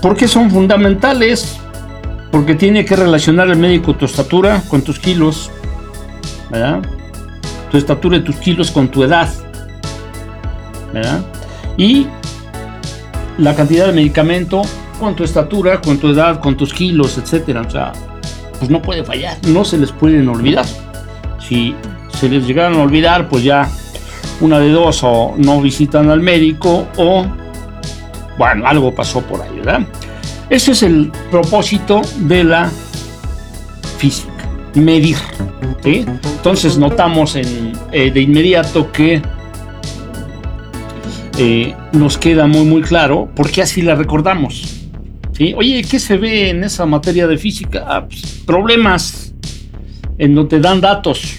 ¿por 0.01 0.17
qué 0.17 0.27
son 0.27 0.51
fundamentales? 0.51 1.61
Porque 2.33 2.57
tiene 2.57 2.85
que 2.85 2.97
relacionar 2.97 3.47
el 3.51 3.57
médico 3.57 3.95
tu 3.95 4.07
estatura 4.07 4.65
con 4.69 4.83
tus 4.83 4.99
kilos, 4.99 5.49
¿verdad? 6.51 6.83
Tu 7.73 7.79
estatura 7.79 8.19
y 8.19 8.21
tus 8.21 8.37
kilos 8.37 8.71
con 8.71 8.89
tu 8.89 9.03
edad. 9.03 9.29
¿verdad? 10.93 11.25
Y 11.79 12.07
la 13.39 13.57
cantidad 13.57 13.87
de 13.87 13.93
medicamento 13.93 14.63
con 15.01 15.17
tu 15.17 15.25
estatura, 15.25 15.81
con 15.81 15.99
tu 15.99 16.11
edad, 16.11 16.39
con 16.39 16.57
tus 16.57 16.73
kilos, 16.73 17.17
etcétera. 17.17 17.63
O 17.63 17.71
sea, 17.71 17.93
pues 18.59 18.71
no 18.71 18.81
puede 18.81 19.03
fallar, 19.05 19.39
no 19.49 19.65
se 19.65 19.79
les 19.79 19.91
pueden 19.91 20.29
olvidar. 20.29 20.67
Si 21.41 21.75
se 22.21 22.29
les 22.29 22.47
llegaron 22.47 22.79
a 22.79 22.83
olvidar, 22.83 23.29
pues 23.29 23.43
ya 23.43 23.69
una 24.41 24.59
de 24.59 24.71
dos 24.71 25.01
o 25.03 25.35
no 25.39 25.61
visitan 25.61 26.11
al 26.11 26.21
médico 26.21 26.87
o 26.97 27.27
bueno, 28.39 28.67
algo 28.67 28.95
pasó 28.95 29.23
por 29.23 29.41
ahí, 29.41 29.57
¿verdad? 29.57 29.87
Ese 30.51 30.73
es 30.73 30.83
el 30.83 31.11
propósito 31.31 32.03
de 32.19 32.45
la 32.45 32.71
física, 33.99 34.32
medir. 34.75 35.17
Entonces 35.85 36.79
notamos 36.79 37.37
eh, 37.37 37.43
de 37.93 38.21
inmediato 38.21 38.93
que 38.93 39.23
eh, 41.39 41.75
nos 41.93 42.19
queda 42.19 42.47
muy 42.47 42.65
muy 42.65 42.83
claro 42.83 43.29
porque 43.35 43.63
así 43.63 43.83
la 43.83 43.95
recordamos. 43.95 44.79
Oye, 45.57 45.83
¿qué 45.83 45.99
se 45.99 46.17
ve 46.19 46.51
en 46.51 46.63
esa 46.63 46.87
materia 46.87 47.27
de 47.27 47.37
física? 47.37 47.85
Ah, 47.89 48.07
pues, 48.07 48.43
problemas 48.47 49.35
en 50.19 50.37
donde 50.37 50.61
dan 50.61 50.81
datos. 50.81 51.37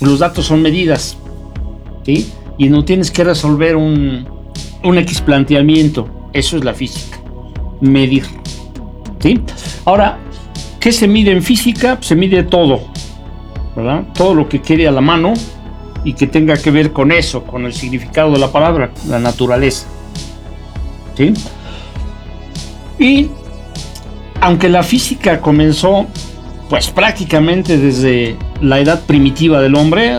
Los 0.00 0.20
datos 0.20 0.46
son 0.46 0.62
medidas. 0.62 1.16
Y 2.06 2.68
no 2.68 2.84
tienes 2.84 3.10
que 3.10 3.24
resolver 3.24 3.74
un, 3.74 4.28
un 4.84 4.98
X 4.98 5.20
planteamiento. 5.22 6.30
Eso 6.32 6.56
es 6.56 6.64
la 6.64 6.74
física. 6.74 7.18
Medir. 7.80 8.24
Ahora, 9.84 10.18
¿qué 10.84 10.92
se 10.92 11.08
mide 11.08 11.32
en 11.32 11.42
física? 11.42 11.96
Se 12.02 12.14
mide 12.14 12.42
todo 12.42 12.82
todo 14.12 14.34
lo 14.34 14.48
que 14.50 14.60
quede 14.60 14.86
a 14.86 14.90
la 14.90 15.00
mano 15.00 15.32
y 16.04 16.12
que 16.12 16.26
tenga 16.26 16.58
que 16.58 16.70
ver 16.70 16.92
con 16.92 17.10
eso, 17.10 17.42
con 17.42 17.64
el 17.64 17.72
significado 17.72 18.30
de 18.32 18.38
la 18.38 18.52
palabra, 18.52 18.90
la 19.08 19.18
naturaleza. 19.18 19.86
¿Sí? 21.16 21.32
Y 22.98 23.30
aunque 24.42 24.68
la 24.68 24.82
física 24.82 25.40
comenzó 25.40 26.06
pues 26.68 26.90
prácticamente 26.90 27.78
desde 27.78 28.36
la 28.60 28.78
edad 28.78 29.04
primitiva 29.06 29.62
del 29.62 29.76
hombre, 29.76 30.18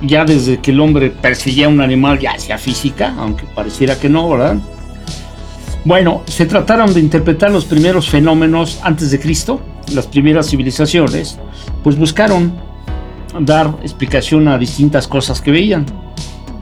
ya 0.00 0.24
desde 0.24 0.60
que 0.60 0.70
el 0.70 0.80
hombre 0.80 1.10
perseguía 1.10 1.66
a 1.66 1.68
un 1.68 1.82
animal 1.82 2.18
ya 2.18 2.32
hacía 2.32 2.56
física, 2.56 3.14
aunque 3.18 3.44
pareciera 3.54 3.98
que 3.98 4.08
no, 4.08 4.30
¿verdad? 4.30 4.56
Bueno, 5.84 6.22
se 6.26 6.46
trataron 6.46 6.94
de 6.94 7.00
interpretar 7.00 7.50
los 7.50 7.66
primeros 7.66 8.08
fenómenos 8.08 8.80
antes 8.82 9.10
de 9.10 9.20
Cristo, 9.20 9.60
las 9.92 10.06
primeras 10.06 10.48
civilizaciones, 10.48 11.38
pues 11.82 11.96
buscaron 11.96 12.54
dar 13.40 13.74
explicación 13.82 14.48
a 14.48 14.58
distintas 14.58 15.06
cosas 15.06 15.40
que 15.40 15.50
veían. 15.50 15.86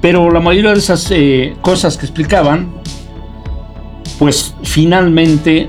Pero 0.01 0.31
la 0.31 0.41
mayoría 0.41 0.73
de 0.73 0.79
esas 0.79 1.11
eh, 1.11 1.57
cosas 1.63 1.97
que 1.97 2.07
explicaban 2.07 2.69
pues 4.19 4.55
finalmente 4.63 5.69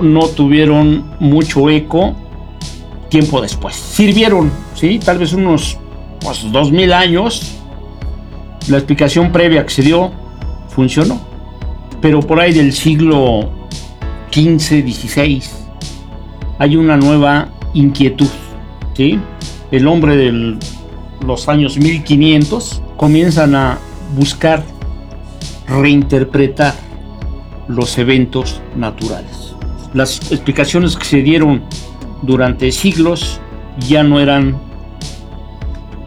no 0.00 0.26
tuvieron 0.28 1.16
mucho 1.20 1.68
eco 1.68 2.14
tiempo 3.08 3.40
después. 3.40 3.74
Sirvieron, 3.74 4.50
¿sí? 4.74 4.98
Tal 4.98 5.18
vez 5.18 5.32
unos 5.32 5.78
pues, 6.20 6.50
dos 6.50 6.70
mil 6.70 6.92
años. 6.92 7.56
La 8.68 8.76
explicación 8.76 9.32
previa 9.32 9.64
que 9.64 9.70
se 9.70 9.82
dio 9.82 10.12
funcionó. 10.68 11.20
Pero 12.00 12.20
por 12.20 12.40
ahí 12.40 12.52
del 12.52 12.72
siglo 12.72 13.50
XV, 14.32 14.86
XVI, 14.88 15.42
hay 16.60 16.76
una 16.76 16.98
nueva 16.98 17.48
inquietud, 17.72 18.28
¿sí? 18.94 19.18
El 19.70 19.88
hombre 19.88 20.14
de 20.18 20.58
los 21.26 21.48
años 21.48 21.78
1500 21.78 22.82
comienzan 22.98 23.54
a 23.54 23.78
buscar 24.14 24.62
reinterpretar 25.66 26.74
los 27.66 27.96
eventos 27.96 28.60
naturales. 28.76 29.54
Las 29.94 30.30
explicaciones 30.30 30.96
que 30.96 31.06
se 31.06 31.22
dieron 31.22 31.62
durante 32.20 32.70
siglos 32.72 33.40
ya 33.88 34.02
no 34.02 34.20
eran 34.20 34.60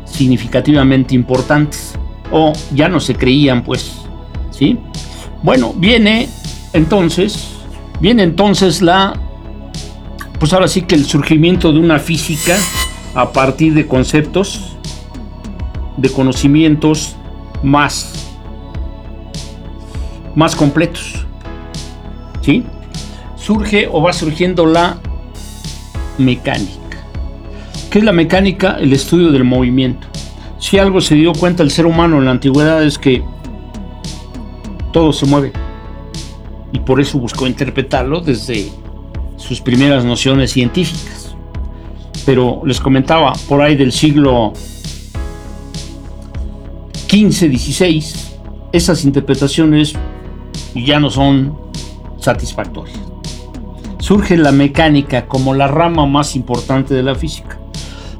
significativamente 0.05 1.15
importantes 1.15 1.95
o 2.31 2.53
ya 2.75 2.89
no 2.89 2.99
se 2.99 3.15
creían 3.15 3.63
pues, 3.63 3.91
¿sí? 4.51 4.77
Bueno, 5.41 5.73
viene 5.75 6.29
entonces, 6.73 7.55
viene 7.99 8.21
entonces 8.21 8.83
la, 8.83 9.19
pues 10.43 10.51
ahora 10.51 10.67
sí 10.67 10.81
que 10.81 10.95
el 10.95 11.05
surgimiento 11.05 11.71
de 11.71 11.79
una 11.79 11.99
física 11.99 12.57
a 13.15 13.31
partir 13.31 13.73
de 13.73 13.87
conceptos, 13.87 14.75
de 15.95 16.09
conocimientos 16.09 17.15
más, 17.63 18.29
más 20.35 20.53
completos, 20.53 21.25
¿sí? 22.41 22.65
Surge 23.37 23.87
o 23.89 24.01
va 24.01 24.11
surgiendo 24.11 24.65
la 24.65 24.97
mecánica. 26.17 27.05
¿Qué 27.89 27.99
es 27.99 28.03
la 28.03 28.11
mecánica? 28.11 28.75
El 28.81 28.91
estudio 28.91 29.31
del 29.31 29.45
movimiento. 29.45 30.09
Si 30.59 30.77
algo 30.77 30.99
se 30.99 31.15
dio 31.15 31.31
cuenta 31.31 31.63
el 31.63 31.71
ser 31.71 31.85
humano 31.85 32.17
en 32.17 32.25
la 32.25 32.31
antigüedad 32.31 32.83
es 32.83 32.97
que 32.97 33.23
todo 34.91 35.13
se 35.13 35.25
mueve. 35.25 35.53
Y 36.73 36.79
por 36.79 36.99
eso 36.99 37.17
buscó 37.17 37.47
interpretarlo 37.47 38.19
desde 38.19 38.82
sus 39.47 39.61
primeras 39.61 40.05
nociones 40.05 40.51
científicas. 40.51 41.35
Pero 42.25 42.61
les 42.65 42.79
comentaba, 42.79 43.33
por 43.47 43.61
ahí 43.61 43.75
del 43.75 43.91
siglo 43.91 44.53
XV, 47.09 47.51
XVI, 47.57 48.03
esas 48.71 49.03
interpretaciones 49.03 49.93
ya 50.73 50.99
no 50.99 51.09
son 51.09 51.57
satisfactorias 52.19 53.13
surge 54.03 54.35
la 54.35 54.51
mecánica 54.51 55.27
como 55.27 55.53
la 55.53 55.69
rama 55.69 56.05
más 56.05 56.35
importante 56.35 56.93
de 56.93 57.03
la 57.03 57.15
física. 57.15 57.57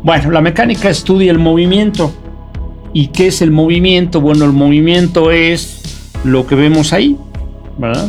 Bueno, 0.02 0.32
la 0.32 0.40
mecánica 0.40 0.90
estudia 0.90 1.30
el 1.30 1.40
movimiento. 1.40 2.10
¿Y 2.94 3.08
qué 3.08 3.28
es 3.28 3.42
el 3.42 3.52
movimiento? 3.52 4.22
Bueno, 4.22 4.46
el 4.46 4.54
movimiento 4.54 5.30
es 5.30 5.82
lo 6.24 6.48
que 6.48 6.56
vemos 6.56 6.94
ahí, 6.94 7.18
¿verdad? 7.78 8.08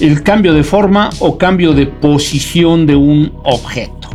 El 0.00 0.22
cambio 0.22 0.54
de 0.54 0.64
forma 0.64 1.10
o 1.18 1.36
cambio 1.36 1.74
de 1.74 1.86
posición 1.86 2.86
de 2.86 2.96
un 2.96 3.32
objeto. 3.44 4.08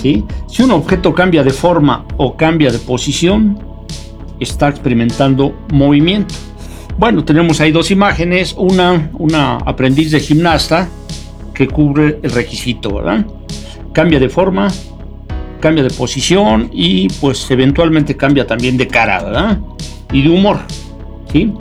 ¿Sí? 0.00 0.24
Si 0.46 0.62
un 0.62 0.70
objeto 0.70 1.12
cambia 1.12 1.42
de 1.42 1.50
forma 1.50 2.04
o 2.18 2.36
cambia 2.36 2.70
de 2.70 2.78
posición, 2.78 3.58
está 4.38 4.68
experimentando 4.68 5.52
movimiento. 5.72 6.36
Bueno, 6.96 7.24
tenemos 7.24 7.60
ahí 7.60 7.72
dos 7.72 7.90
imágenes, 7.90 8.54
una, 8.56 9.10
una 9.18 9.56
aprendiz 9.56 10.12
de 10.12 10.20
gimnasta 10.20 10.88
que 11.52 11.66
cubre 11.66 12.20
el 12.22 12.30
requisito, 12.30 12.94
¿verdad? 12.94 13.26
Cambia 13.92 14.20
de 14.20 14.28
forma, 14.28 14.68
cambia 15.58 15.82
de 15.82 15.90
posición 15.90 16.70
y 16.72 17.08
pues 17.20 17.50
eventualmente 17.50 18.16
cambia 18.16 18.46
también 18.46 18.76
de 18.76 18.86
cara, 18.86 19.20
¿verdad? 19.24 19.58
Y 20.12 20.22
de 20.22 20.28
humor, 20.28 20.60
¿sí? 21.32 21.52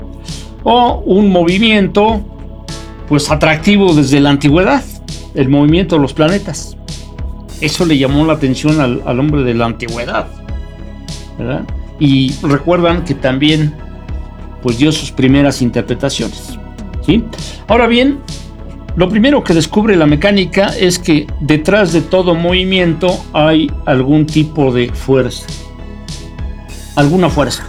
O 0.63 1.01
un 1.05 1.31
movimiento 1.31 2.36
pues 3.07 3.29
atractivo 3.31 3.93
desde 3.93 4.19
la 4.19 4.29
antigüedad, 4.29 4.83
el 5.33 5.49
movimiento 5.49 5.95
de 5.95 6.01
los 6.01 6.13
planetas. 6.13 6.77
Eso 7.61 7.85
le 7.85 7.97
llamó 7.97 8.25
la 8.25 8.33
atención 8.33 8.79
al, 8.79 9.01
al 9.05 9.19
hombre 9.19 9.43
de 9.43 9.53
la 9.53 9.65
antigüedad, 9.65 10.27
¿verdad? 11.37 11.63
Y 11.99 12.33
recuerdan 12.43 13.03
que 13.03 13.15
también 13.15 13.73
pues 14.61 14.77
dio 14.77 14.91
sus 14.91 15.11
primeras 15.11 15.61
interpretaciones. 15.61 16.57
¿sí? 17.05 17.23
Ahora 17.67 17.87
bien, 17.87 18.19
lo 18.95 19.09
primero 19.09 19.43
que 19.43 19.53
descubre 19.53 19.95
la 19.95 20.05
mecánica 20.05 20.67
es 20.77 20.99
que 20.99 21.27
detrás 21.39 21.93
de 21.93 22.01
todo 22.01 22.35
movimiento 22.35 23.23
hay 23.33 23.71
algún 23.85 24.25
tipo 24.25 24.71
de 24.73 24.91
fuerza. 24.91 25.45
Alguna 26.95 27.29
fuerza. 27.29 27.67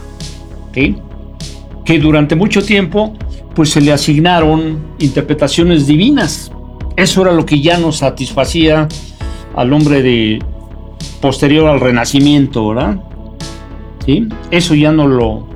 Que 1.89 1.97
durante 1.97 2.35
mucho 2.35 2.61
tiempo 2.61 3.17
pues 3.55 3.71
se 3.71 3.81
le 3.81 3.91
asignaron 3.91 4.77
interpretaciones 4.99 5.87
divinas. 5.87 6.51
Eso 6.95 7.23
era 7.23 7.31
lo 7.31 7.47
que 7.47 7.61
ya 7.61 7.79
nos 7.79 7.97
satisfacía 7.97 8.87
al 9.55 9.73
hombre 9.73 10.03
de 10.03 10.37
posterior 11.19 11.67
al 11.67 11.79
renacimiento, 11.79 12.67
¿verdad? 12.67 12.99
¿Sí? 14.05 14.29
Eso 14.51 14.75
ya 14.75 14.91
no 14.91 15.07
lo 15.07 15.47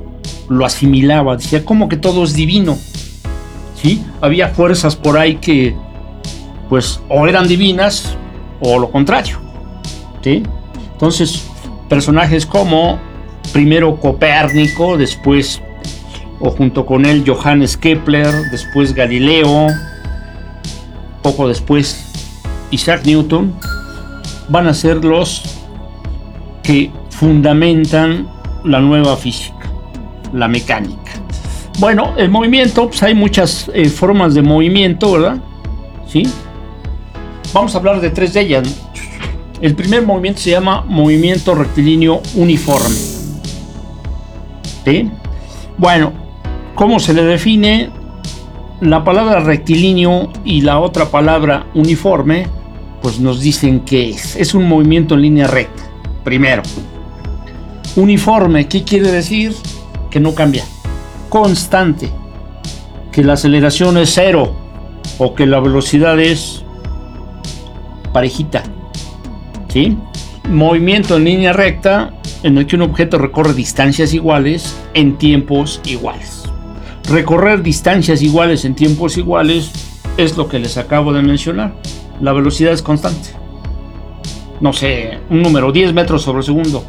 lo 0.50 0.66
asimilaba, 0.66 1.38
decía 1.38 1.64
como 1.64 1.88
que 1.88 1.98
todo 1.98 2.24
es 2.24 2.34
divino. 2.34 2.80
¿Sí? 3.80 4.04
Había 4.20 4.48
fuerzas 4.50 4.96
por 4.96 5.20
ahí 5.20 5.36
que 5.36 5.76
pues 6.68 7.00
o 7.10 7.28
eran 7.28 7.48
divinas 7.48 8.18
o 8.60 8.80
lo 8.80 8.90
contrario. 8.90 9.38
¿Sí? 10.24 10.42
Entonces, 10.94 11.48
personajes 11.88 12.44
como 12.48 12.98
primero 13.52 13.98
Copérnico, 13.98 14.98
después 14.98 15.62
o 16.46 16.52
junto 16.52 16.86
con 16.86 17.06
él 17.06 17.24
Johannes 17.26 17.78
Kepler, 17.78 18.28
después 18.52 18.94
Galileo, 18.94 19.68
poco 21.22 21.48
después 21.48 22.06
Isaac 22.70 23.06
Newton, 23.06 23.56
van 24.50 24.68
a 24.68 24.74
ser 24.74 25.06
los 25.06 25.42
que 26.62 26.92
fundamentan 27.10 28.28
la 28.66 28.82
nueva 28.82 29.16
física 29.16 29.54
la 30.34 30.48
mecánica. 30.48 31.12
Bueno, 31.80 32.14
el 32.18 32.30
movimiento, 32.30 32.88
pues 32.88 33.02
hay 33.04 33.14
muchas 33.14 33.70
eh, 33.74 33.86
formas 33.86 34.34
de 34.34 34.42
movimiento, 34.42 35.14
¿verdad? 35.14 35.38
¿Sí? 36.08 36.24
Vamos 37.54 37.74
a 37.74 37.78
hablar 37.78 38.02
de 38.02 38.10
tres 38.10 38.34
de 38.34 38.42
ellas. 38.42 38.86
El 39.62 39.76
primer 39.76 40.06
movimiento 40.06 40.42
se 40.42 40.52
llama 40.52 40.84
movimiento 40.88 41.56
rectilíneo 41.56 42.22
uniforme. 42.36 42.96
Bueno, 45.78 46.23
¿cómo 46.76 47.00
se 47.00 47.14
le 47.14 47.24
define? 47.24 47.90
La 48.82 49.04
palabra 49.04 49.40
rectilíneo 49.40 50.32
y 50.44 50.62
la 50.62 50.80
otra 50.80 51.06
palabra 51.06 51.68
uniforme, 51.74 52.48
pues 53.02 53.20
nos 53.20 53.40
dicen 53.40 53.82
que 53.82 54.10
es. 54.10 54.36
Es 54.36 54.54
un 54.54 54.68
movimiento 54.68 55.16
en 55.16 55.22
línea 55.22 55.48
recta, 55.48 55.84
primero. 56.24 56.64
Uniforme, 57.96 58.68
¿qué 58.68 58.84
quiere 58.84 59.12
decir? 59.12 59.54
que 60.14 60.20
no 60.20 60.36
cambia, 60.36 60.64
constante, 61.28 62.12
que 63.12 63.24
la 63.24 63.34
aceleración 63.34 63.98
es 63.98 64.14
cero 64.14 64.54
o 65.18 65.34
que 65.34 65.48
la 65.48 65.60
velocidad 65.60 66.20
es 66.20 66.64
parejita. 68.14 68.62
¿Sí? 69.70 69.98
Movimiento 70.48 71.18
en 71.18 71.24
línea 71.24 71.52
recta 71.52 72.14
en 72.44 72.60
el 72.60 72.68
que 72.68 72.76
un 72.76 72.84
objeto 72.84 73.18
recorre 73.18 73.56
distancias 73.56 74.14
iguales 74.14 74.78
en 74.94 75.18
tiempos 75.18 75.82
iguales. 75.84 76.44
Recorrer 77.10 77.62
distancias 77.62 78.22
iguales 78.22 78.66
en 78.66 78.76
tiempos 78.76 79.18
iguales 79.18 79.72
es 80.18 80.38
lo 80.38 80.48
que 80.48 80.60
les 80.60 80.78
acabo 80.78 81.14
de 81.14 81.22
mencionar. 81.22 81.76
La 82.22 82.34
velocidad 82.34 82.74
es 82.74 82.82
constante. 82.82 83.30
No 84.62 84.72
sé, 84.72 85.20
un 85.30 85.42
número, 85.42 85.72
10 85.72 85.94
metros 85.94 86.22
sobre 86.22 86.44
segundo. 86.44 86.84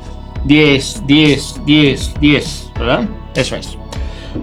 10, 0.45 1.07
10, 1.07 1.63
10, 1.67 2.15
10, 2.21 2.71
¿verdad? 2.79 3.09
Eso 3.35 3.57
es. 3.57 3.77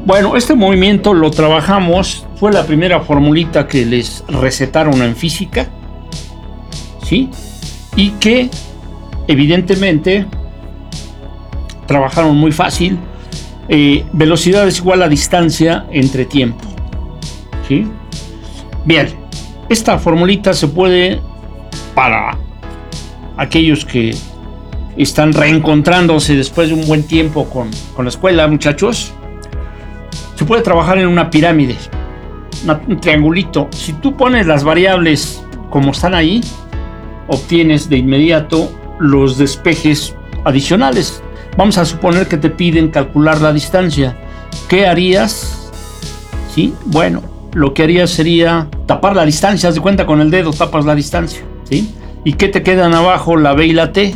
Bueno, 0.05 0.35
este 0.35 0.55
movimiento 0.55 1.13
lo 1.13 1.31
trabajamos, 1.31 2.25
fue 2.35 2.51
la 2.51 2.65
primera 2.65 3.01
formulita 3.01 3.67
que 3.67 3.85
les 3.85 4.23
recetaron 4.27 5.01
en 5.01 5.15
física, 5.15 5.67
¿sí? 7.03 7.29
Y 7.95 8.11
que 8.11 8.49
evidentemente 9.27 10.25
trabajaron 11.87 12.37
muy 12.37 12.51
fácil. 12.51 12.97
Velocidad 14.13 14.67
es 14.67 14.79
igual 14.79 15.01
a 15.01 15.07
distancia 15.07 15.85
entre 15.91 16.25
tiempo. 16.25 16.71
Bien, 18.85 19.07
esta 19.69 19.97
formulita 19.97 20.53
se 20.53 20.67
puede 20.67 21.21
para 21.95 22.37
aquellos 23.37 23.85
que 23.85 24.13
están 24.97 25.33
reencontrándose 25.33 26.35
después 26.35 26.69
de 26.69 26.75
un 26.75 26.85
buen 26.85 27.03
tiempo 27.03 27.45
con, 27.49 27.71
la 27.97 28.09
escuela, 28.09 28.47
muchachos. 28.47 29.13
Se 30.35 30.43
puede 30.43 30.61
trabajar 30.61 30.97
en 30.97 31.07
una 31.07 31.29
pirámide. 31.29 31.75
un 32.87 32.99
triangulito. 32.99 33.69
Si 33.71 33.93
tú 33.93 34.17
pones 34.17 34.47
las 34.47 34.63
variables 34.63 35.41
como 35.69 35.91
están 35.91 36.13
ahí, 36.13 36.41
obtienes 37.27 37.87
de 37.89 37.97
inmediato 37.97 38.71
los 38.99 39.37
despejes 39.37 40.15
adicionales. 40.43 41.23
Vamos 41.57 41.77
a 41.77 41.85
suponer 41.85 42.27
que 42.27 42.37
te 42.37 42.49
piden 42.49 42.89
calcular 42.89 43.41
la 43.41 43.51
distancia. 43.51 44.17
¿Qué 44.67 44.87
harías? 44.87 45.69
Sí, 46.53 46.73
bueno, 46.85 47.21
lo 47.53 47.73
que 47.73 47.83
harías 47.83 48.09
sería 48.09 48.67
tapar 48.85 49.15
la 49.15 49.25
distancia, 49.25 49.69
haz 49.69 49.75
de 49.75 49.81
cuenta 49.81 50.05
con 50.05 50.21
el 50.21 50.31
dedo 50.31 50.51
tapas 50.51 50.85
la 50.85 50.95
distancia, 50.95 51.41
¿sí? 51.69 51.93
¿Y 52.23 52.33
qué 52.33 52.47
te 52.47 52.63
quedan 52.63 52.93
abajo? 52.93 53.37
La 53.37 53.53
B 53.53 53.67
y 53.67 53.73
la 53.73 53.91
T, 53.91 54.15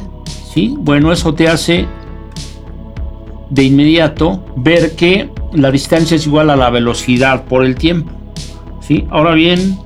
¿sí? 0.54 0.76
Bueno, 0.78 1.12
eso 1.12 1.34
te 1.34 1.48
hace 1.48 1.88
de 3.50 3.64
inmediato 3.64 4.44
ver 4.56 4.96
que 4.96 5.30
la 5.54 5.72
distancia 5.72 6.16
es 6.16 6.26
igual 6.26 6.50
a 6.50 6.56
la 6.56 6.70
velocidad 6.70 7.46
por 7.46 7.66
el 7.66 7.76
tiempo, 7.76 8.12
¿sí? 8.82 9.06
Ahora 9.10 9.34
bien, 9.34 9.78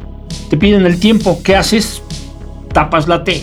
te 0.50 0.58
piden 0.58 0.86
el 0.86 1.00
tiempo, 1.00 1.40
¿qué 1.44 1.56
haces? 1.56 2.02
Tapas 2.74 3.08
la 3.08 3.24
T, 3.24 3.42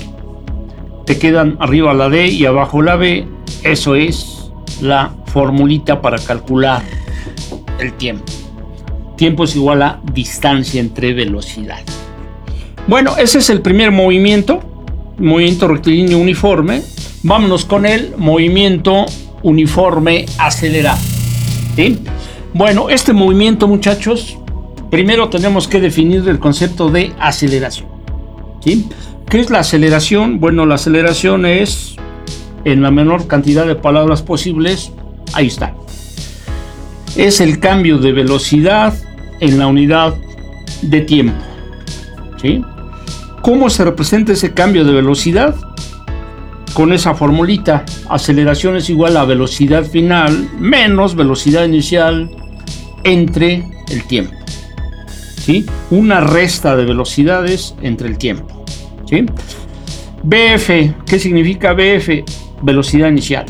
te 1.07 1.19
quedan 1.19 1.57
arriba 1.61 1.95
la 1.95 2.09
D 2.09 2.27
y 2.27 2.45
abajo 2.45 2.83
la 2.83 2.97
B, 2.97 3.27
eso 3.63 3.95
es 3.95 4.51
la 4.81 5.15
formulita 5.27 6.03
para 6.03 6.19
calcular 6.19 6.83
el 7.79 7.93
tiempo. 7.95 8.25
Tiempo 9.17 9.45
es 9.45 9.57
igual 9.57 9.83
a 9.83 10.01
distancia 10.13 10.81
entre 10.81 11.15
velocidad. 11.15 11.81
Bueno, 12.89 13.17
ese 13.17 13.39
es 13.39 13.49
el 13.51 13.63
primer 13.63 13.93
movimiento, 13.93 14.61
movimiento 15.19 15.69
rectilíneo 15.69 16.19
uniforme. 16.19 16.83
Vámonos 17.23 17.65
con 17.65 17.87
el 17.87 18.15
movimiento 18.17 19.07
uniforme 19.43 20.27
acelerado. 20.39 21.01
Bueno, 22.53 22.91
este 22.91 23.13
movimiento, 23.13 23.69
muchachos, 23.69 24.39
primero 24.91 25.29
tenemos 25.29 25.69
que 25.69 25.81
definir 25.81 26.29
el 26.29 26.39
concepto 26.39 26.89
de 26.89 27.13
aceleración. 27.19 27.89
¿Qué 29.29 29.41
es 29.41 29.51
la 29.51 29.59
aceleración? 29.59 30.39
Bueno, 30.39 30.67
la 30.67 30.77
aceleración 30.77 31.47
es, 31.47 31.97
en 32.65 32.81
la 32.81 32.93
menor 32.93 33.27
cantidad 33.27 33.67
de 33.67 33.75
palabras 33.75 34.23
posibles, 34.23 34.93
ahí 35.33 35.49
está. 35.49 35.75
Es 37.17 37.41
el 37.41 37.59
cambio 37.59 37.99
de 37.99 38.13
velocidad 38.13 38.95
en 39.41 39.59
la 39.59 39.67
unidad 39.67 40.15
de 40.83 41.01
tiempo. 41.01 41.43
¿sí? 42.41 42.63
¿Cómo 43.43 43.69
se 43.69 43.85
representa 43.85 44.33
ese 44.33 44.55
cambio 44.55 44.85
de 44.85 44.93
velocidad? 44.93 45.57
Con 46.73 46.93
esa 46.93 47.15
formulita, 47.15 47.85
aceleración 48.09 48.77
es 48.77 48.89
igual 48.91 49.17
a 49.17 49.25
velocidad 49.25 49.85
final 49.85 50.49
menos 50.57 51.17
velocidad 51.17 51.65
inicial 51.65 52.31
entre 53.03 53.69
el 53.89 54.05
tiempo. 54.05 54.37
¿sí? 55.39 55.67
Una 55.91 56.21
resta 56.21 56.77
de 56.77 56.85
velocidades 56.85 57.75
entre 57.83 58.09
el 58.09 58.19
tiempo. 58.19 58.56
BF, 60.23 60.69
¿qué 61.07 61.19
significa 61.19 61.73
BF? 61.73 62.25
Velocidad 62.63 63.09
inicial. 63.09 63.47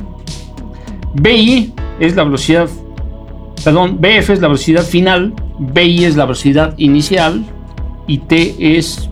BI 1.14 1.72
es 2.00 2.14
la 2.14 2.24
velocidad, 2.24 2.68
perdón, 3.64 3.98
BF 4.00 4.30
es 4.30 4.40
la 4.40 4.48
velocidad 4.48 4.82
final 4.82 5.34
BI 5.58 6.04
es 6.04 6.16
la 6.16 6.24
velocidad 6.24 6.74
inicial 6.76 7.44
y 8.06 8.18
T 8.18 8.56
es 8.58 9.08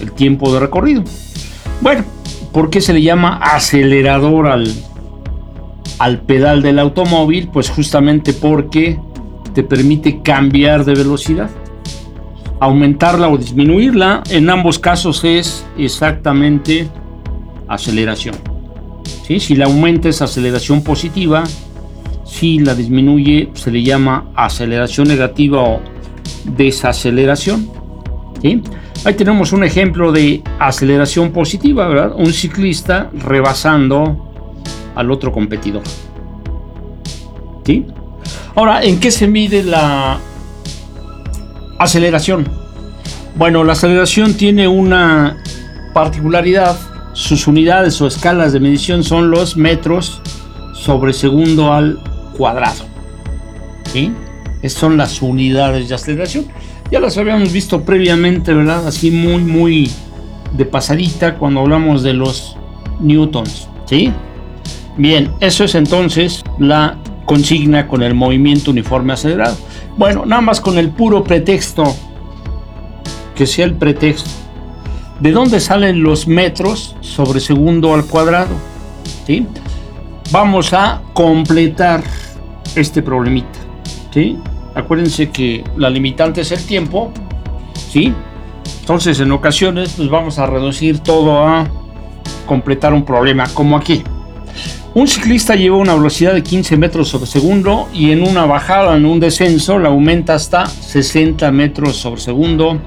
el 0.00 0.12
tiempo 0.12 0.52
de 0.52 0.60
recorrido. 0.60 1.04
Bueno, 1.80 2.04
¿por 2.52 2.70
qué 2.70 2.80
se 2.80 2.92
le 2.92 3.02
llama 3.02 3.36
acelerador 3.36 4.46
al, 4.48 4.72
al 5.98 6.20
pedal 6.22 6.62
del 6.62 6.78
automóvil? 6.78 7.48
Pues 7.52 7.70
justamente 7.70 8.32
porque 8.32 8.98
te 9.52 9.62
permite 9.62 10.22
cambiar 10.22 10.84
de 10.84 10.94
velocidad. 10.94 11.50
Aumentarla 12.60 13.28
o 13.28 13.36
disminuirla, 13.36 14.22
en 14.30 14.48
ambos 14.48 14.78
casos 14.78 15.24
es 15.24 15.66
exactamente 15.76 16.88
aceleración. 17.68 18.36
¿Sí? 19.26 19.40
Si 19.40 19.54
la 19.54 19.66
aumenta 19.66 20.08
es 20.08 20.22
aceleración 20.22 20.82
positiva, 20.82 21.44
si 22.24 22.58
la 22.58 22.74
disminuye 22.74 23.50
se 23.54 23.70
le 23.70 23.82
llama 23.82 24.30
aceleración 24.34 25.08
negativa 25.08 25.62
o 25.62 25.80
desaceleración. 26.44 27.68
Ahí 29.04 29.14
tenemos 29.14 29.52
un 29.52 29.64
ejemplo 29.64 30.12
de 30.12 30.42
aceleración 30.58 31.32
positiva. 31.32 32.14
Un 32.16 32.32
ciclista 32.32 33.10
rebasando 33.12 34.62
al 34.94 35.10
otro 35.10 35.32
competidor. 35.32 35.82
¿Sí? 37.64 37.86
Ahora, 38.54 38.82
¿en 38.82 39.00
qué 39.00 39.10
se 39.10 39.26
mide 39.26 39.62
la 39.62 40.18
aceleración? 41.78 42.48
Bueno, 43.36 43.64
la 43.64 43.72
aceleración 43.72 44.34
tiene 44.34 44.68
una 44.68 45.36
particularidad. 45.92 46.78
Sus 47.12 47.46
unidades 47.46 48.00
o 48.00 48.06
escalas 48.06 48.52
de 48.52 48.60
medición 48.60 49.04
son 49.04 49.30
los 49.30 49.56
metros 49.56 50.20
sobre 50.72 51.12
segundo 51.12 51.72
al 51.72 51.98
cuadrado. 52.36 52.84
¿sí? 53.92 54.12
Estas 54.62 54.80
son 54.80 54.96
las 54.96 55.22
unidades 55.22 55.88
de 55.88 55.94
aceleración. 55.94 56.46
Ya 56.90 57.00
las 57.00 57.16
habíamos 57.16 57.52
visto 57.52 57.82
previamente, 57.84 58.52
¿verdad? 58.52 58.86
Así 58.86 59.10
muy, 59.10 59.42
muy 59.42 59.90
de 60.52 60.64
pasadita 60.64 61.36
cuando 61.36 61.60
hablamos 61.60 62.02
de 62.02 62.14
los 62.14 62.56
newtons. 63.00 63.68
¿sí? 63.86 64.12
Bien, 64.96 65.30
eso 65.40 65.64
es 65.64 65.74
entonces 65.74 66.42
la 66.58 66.98
consigna 67.24 67.88
con 67.88 68.02
el 68.02 68.14
movimiento 68.14 68.70
uniforme 68.70 69.12
acelerado. 69.12 69.56
Bueno, 69.96 70.26
nada 70.26 70.42
más 70.42 70.60
con 70.60 70.76
el 70.78 70.90
puro 70.90 71.22
pretexto, 71.22 71.84
que 73.34 73.46
sea 73.46 73.64
el 73.64 73.74
pretexto. 73.74 74.30
¿De 75.20 75.30
dónde 75.30 75.60
salen 75.60 76.02
los 76.02 76.26
metros 76.26 76.96
sobre 77.00 77.38
segundo 77.38 77.94
al 77.94 78.04
cuadrado? 78.04 78.54
¿Sí? 79.26 79.46
Vamos 80.32 80.72
a 80.72 81.02
completar 81.12 82.02
este 82.74 83.02
problemita. 83.02 83.58
¿sí? 84.12 84.36
Acuérdense 84.74 85.30
que 85.30 85.62
la 85.76 85.88
limitante 85.90 86.40
es 86.40 86.50
el 86.50 86.64
tiempo. 86.66 87.12
¿sí? 87.90 88.12
Entonces, 88.80 89.20
en 89.20 89.30
ocasiones, 89.30 89.94
pues 89.96 90.10
vamos 90.10 90.38
a 90.38 90.46
reducir 90.46 90.98
todo 90.98 91.46
a 91.46 91.68
completar 92.46 92.92
un 92.92 93.04
problema, 93.04 93.44
como 93.54 93.76
aquí. 93.76 94.02
Un 94.94 95.08
ciclista 95.08 95.56
lleva 95.56 95.76
una 95.76 95.96
velocidad 95.96 96.34
de 96.34 96.44
15 96.44 96.76
metros 96.76 97.08
sobre 97.08 97.26
segundo 97.26 97.88
y 97.92 98.12
en 98.12 98.22
una 98.22 98.46
bajada, 98.46 98.96
en 98.96 99.04
un 99.06 99.18
descenso, 99.18 99.76
la 99.80 99.88
aumenta 99.88 100.34
hasta 100.34 100.66
60 100.66 101.50
metros 101.50 101.96
sobre 101.96 102.20
segundo 102.20 102.80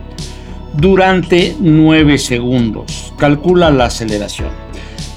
durante 0.73 1.57
9 1.59 2.17
segundos. 2.17 3.13
Calcula 3.17 3.71
la 3.71 3.85
aceleración. 3.85 4.51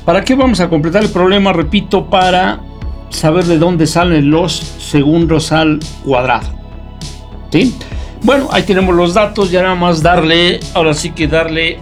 ¿Para 0.04 0.24
qué 0.24 0.34
vamos 0.34 0.58
a 0.58 0.68
completar 0.68 1.04
el 1.04 1.10
problema? 1.10 1.52
Repito, 1.52 2.06
para 2.06 2.58
saber 3.10 3.44
de 3.44 3.58
dónde 3.58 3.86
salen 3.86 4.28
los 4.28 4.52
segundos 4.52 5.52
al 5.52 5.78
cuadrado. 6.04 6.48
¿Sí? 7.52 7.72
Bueno, 8.22 8.48
ahí 8.50 8.64
tenemos 8.64 8.96
los 8.96 9.14
datos, 9.14 9.52
ya 9.52 9.62
nada 9.62 9.76
más 9.76 10.02
darle, 10.02 10.58
ahora 10.74 10.92
sí 10.92 11.10
que 11.10 11.28
darle 11.28 11.78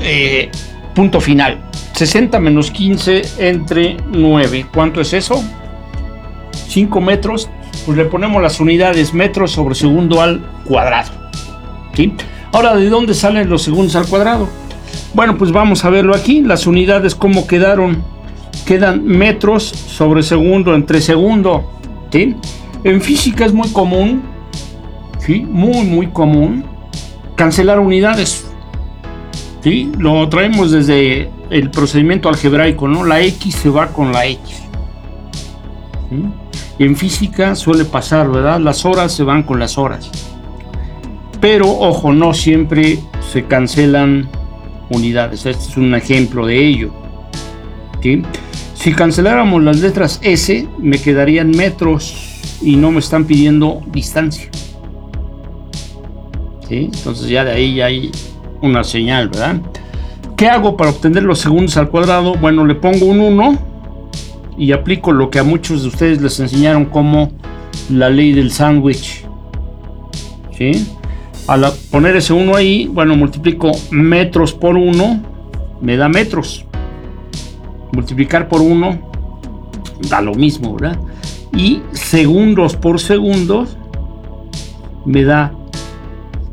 eh, 0.00 0.50
punto 0.94 1.20
final. 1.20 1.58
60 1.94 2.38
menos 2.40 2.70
15 2.70 3.22
entre 3.38 3.96
9. 4.10 4.66
¿Cuánto 4.72 5.00
es 5.00 5.12
eso? 5.12 5.42
5 6.68 7.00
metros. 7.00 7.48
Pues 7.86 7.96
le 7.96 8.04
ponemos 8.04 8.42
las 8.42 8.60
unidades 8.60 9.12
metros 9.12 9.52
sobre 9.52 9.74
segundo 9.74 10.20
al 10.20 10.40
cuadrado. 10.64 11.10
¿Sí? 11.94 12.14
Ahora, 12.52 12.76
¿de 12.76 12.88
dónde 12.88 13.14
salen 13.14 13.48
los 13.48 13.62
segundos 13.62 13.96
al 13.96 14.06
cuadrado? 14.06 14.48
Bueno, 15.14 15.36
pues 15.36 15.52
vamos 15.52 15.84
a 15.84 15.90
verlo 15.90 16.14
aquí. 16.14 16.42
Las 16.42 16.66
unidades, 16.66 17.14
¿cómo 17.14 17.46
quedaron? 17.46 18.12
quedan 18.64 19.04
metros 19.04 19.64
sobre 19.64 20.22
segundo 20.22 20.74
entre 20.74 21.00
segundo. 21.00 21.70
¿sí? 22.10 22.36
En 22.84 23.00
física 23.00 23.44
es 23.44 23.52
muy 23.52 23.68
común, 23.70 24.22
¿sí? 25.18 25.40
muy, 25.40 25.84
muy 25.84 26.08
común, 26.08 26.64
cancelar 27.36 27.80
unidades. 27.80 28.48
¿Sí? 29.62 29.90
Lo 29.98 30.28
traemos 30.28 30.70
desde 30.70 31.30
el 31.50 31.70
procedimiento 31.70 32.28
algebraico, 32.28 32.88
¿no? 32.88 33.04
La 33.04 33.20
X 33.22 33.54
se 33.54 33.68
va 33.68 33.88
con 33.88 34.12
la 34.12 34.26
X. 34.26 34.62
en 36.78 36.96
física 36.96 37.54
suele 37.54 37.84
pasar, 37.84 38.30
¿verdad? 38.30 38.60
Las 38.60 38.84
horas 38.84 39.12
se 39.12 39.22
van 39.22 39.42
con 39.42 39.58
las 39.58 39.78
horas. 39.78 40.10
Pero, 41.40 41.68
ojo, 41.68 42.12
no 42.12 42.34
siempre 42.34 42.98
se 43.32 43.44
cancelan 43.44 44.28
unidades. 44.90 45.46
Este 45.46 45.64
es 45.64 45.76
un 45.76 45.94
ejemplo 45.94 46.46
de 46.46 46.64
ello. 46.64 46.92
¿sí? 48.00 48.22
Si 48.74 48.92
canceláramos 48.92 49.62
las 49.62 49.80
letras 49.80 50.20
S, 50.22 50.68
me 50.78 50.98
quedarían 50.98 51.50
metros 51.50 52.14
y 52.60 52.76
no 52.76 52.90
me 52.90 53.00
están 53.00 53.24
pidiendo 53.24 53.80
distancia. 53.86 54.48
¿Sí? 56.68 56.90
Entonces 56.92 57.28
ya 57.28 57.44
de 57.44 57.52
ahí 57.52 57.74
ya 57.76 57.86
hay 57.86 58.10
una 58.62 58.84
señal, 58.84 59.28
¿verdad? 59.28 59.56
¿Qué 60.36 60.48
hago 60.48 60.76
para 60.76 60.90
obtener 60.90 61.22
los 61.22 61.38
segundos 61.38 61.76
al 61.76 61.88
cuadrado? 61.88 62.34
Bueno, 62.34 62.64
le 62.64 62.74
pongo 62.74 63.06
un 63.06 63.20
1 63.20 63.58
y 64.56 64.72
aplico 64.72 65.12
lo 65.12 65.30
que 65.30 65.38
a 65.38 65.44
muchos 65.44 65.82
de 65.82 65.88
ustedes 65.88 66.20
les 66.20 66.38
enseñaron 66.40 66.86
como 66.86 67.30
la 67.90 68.08
ley 68.08 68.32
del 68.32 68.50
sándwich. 68.50 69.24
¿sí? 70.56 70.86
Al 71.46 71.72
poner 71.90 72.16
ese 72.16 72.32
1 72.32 72.56
ahí, 72.56 72.88
bueno, 72.92 73.16
multiplico 73.16 73.72
metros 73.90 74.52
por 74.52 74.76
1, 74.76 75.22
me 75.80 75.96
da 75.96 76.08
metros. 76.08 76.64
Multiplicar 77.92 78.48
por 78.48 78.60
1 78.60 79.12
da 80.08 80.20
lo 80.20 80.34
mismo, 80.34 80.74
¿verdad? 80.74 80.98
Y 81.54 81.82
segundos 81.92 82.76
por 82.76 83.00
segundos 83.00 83.76
me 85.04 85.24
da 85.24 85.52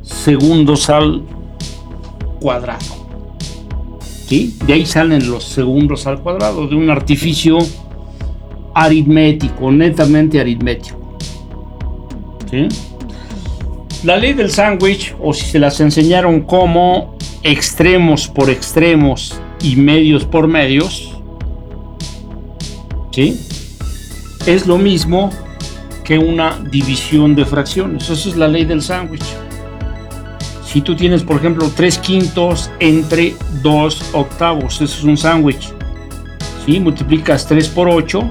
segundos 0.02 0.90
al 0.90 1.24
cuadrado. 2.40 3.08
¿Sí? 4.28 4.56
De 4.66 4.74
ahí 4.74 4.86
salen 4.86 5.30
los 5.30 5.44
segundos 5.44 6.06
al 6.06 6.22
cuadrado, 6.22 6.68
de 6.68 6.76
un 6.76 6.90
artificio 6.90 7.58
aritmético, 8.76 9.72
netamente 9.72 10.40
aritmético. 10.40 11.18
¿Sí? 12.50 12.68
La 14.04 14.18
ley 14.18 14.34
del 14.34 14.52
sándwich, 14.52 15.16
o 15.20 15.34
si 15.34 15.46
se 15.46 15.60
las 15.60 15.80
enseñaron 15.80 16.42
como 16.42 17.18
extremos 17.44 18.28
por 18.28 18.50
extremos 18.50 19.40
y 19.62 19.76
medios 19.76 20.26
por 20.26 20.48
medios, 20.48 21.16
¿sí? 23.12 23.40
es 24.46 24.66
lo 24.66 24.78
mismo 24.78 25.30
que 26.04 26.18
una 26.18 26.60
división 26.72 27.36
de 27.36 27.46
fracciones. 27.46 28.10
Esa 28.10 28.30
es 28.30 28.36
la 28.36 28.48
ley 28.48 28.66
del 28.66 28.82
sándwich. 28.82 29.26
Si 30.72 30.82
tú 30.82 30.96
tienes, 30.96 31.24
por 31.24 31.38
ejemplo, 31.38 31.72
3 31.76 31.98
quintos 31.98 32.70
entre 32.80 33.36
2 33.64 34.12
octavos, 34.14 34.76
eso 34.76 34.84
es 34.84 35.04
un 35.04 35.18
sándwich. 35.18 35.74
¿Sí? 36.64 36.80
Multiplicas 36.80 37.48
3 37.48 37.70
por 37.70 37.90
8 37.90 38.22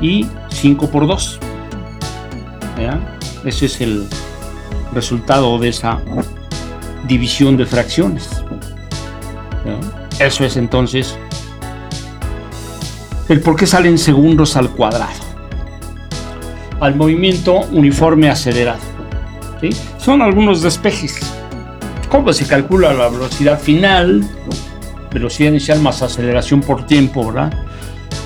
y 0.00 0.26
5 0.48 0.90
por 0.90 1.06
2. 1.06 1.38
Ese 3.44 3.66
es 3.66 3.80
el 3.82 4.08
resultado 4.94 5.58
de 5.58 5.68
esa 5.68 6.00
división 7.06 7.58
de 7.58 7.66
fracciones. 7.66 8.30
Eso 10.18 10.44
es 10.44 10.56
entonces 10.56 11.18
el 13.28 13.40
por 13.42 13.56
qué 13.56 13.66
salen 13.66 13.98
segundos 13.98 14.56
al 14.56 14.70
cuadrado. 14.70 15.12
Al 16.80 16.96
movimiento 16.96 17.56
uniforme 17.72 18.30
acelerado. 18.30 18.80
Son 20.00 20.22
algunos 20.22 20.62
despejes. 20.62 21.20
¿Cómo 22.08 22.32
se 22.32 22.46
calcula 22.46 22.94
la 22.94 23.08
velocidad 23.08 23.60
final? 23.60 24.24
Velocidad 25.12 25.50
inicial 25.50 25.80
más 25.80 26.00
aceleración 26.02 26.62
por 26.62 26.86
tiempo, 26.86 27.26
¿verdad? 27.26 27.52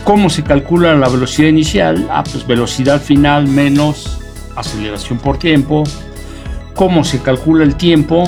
¿Cómo 0.05 0.31
se 0.31 0.45
calcula 0.45 0.95
la 0.95 1.09
velocidad 1.09 1.49
inicial? 1.49 2.07
Ah, 2.11 2.23
pues 2.23 2.47
velocidad 2.47 3.01
final 3.01 3.49
menos 3.49 4.21
aceleración 4.55 5.19
por 5.19 5.39
tiempo. 5.39 5.83
¿Cómo 6.75 7.03
se 7.03 7.21
calcula 7.21 7.65
el 7.65 7.75
tiempo? 7.75 8.25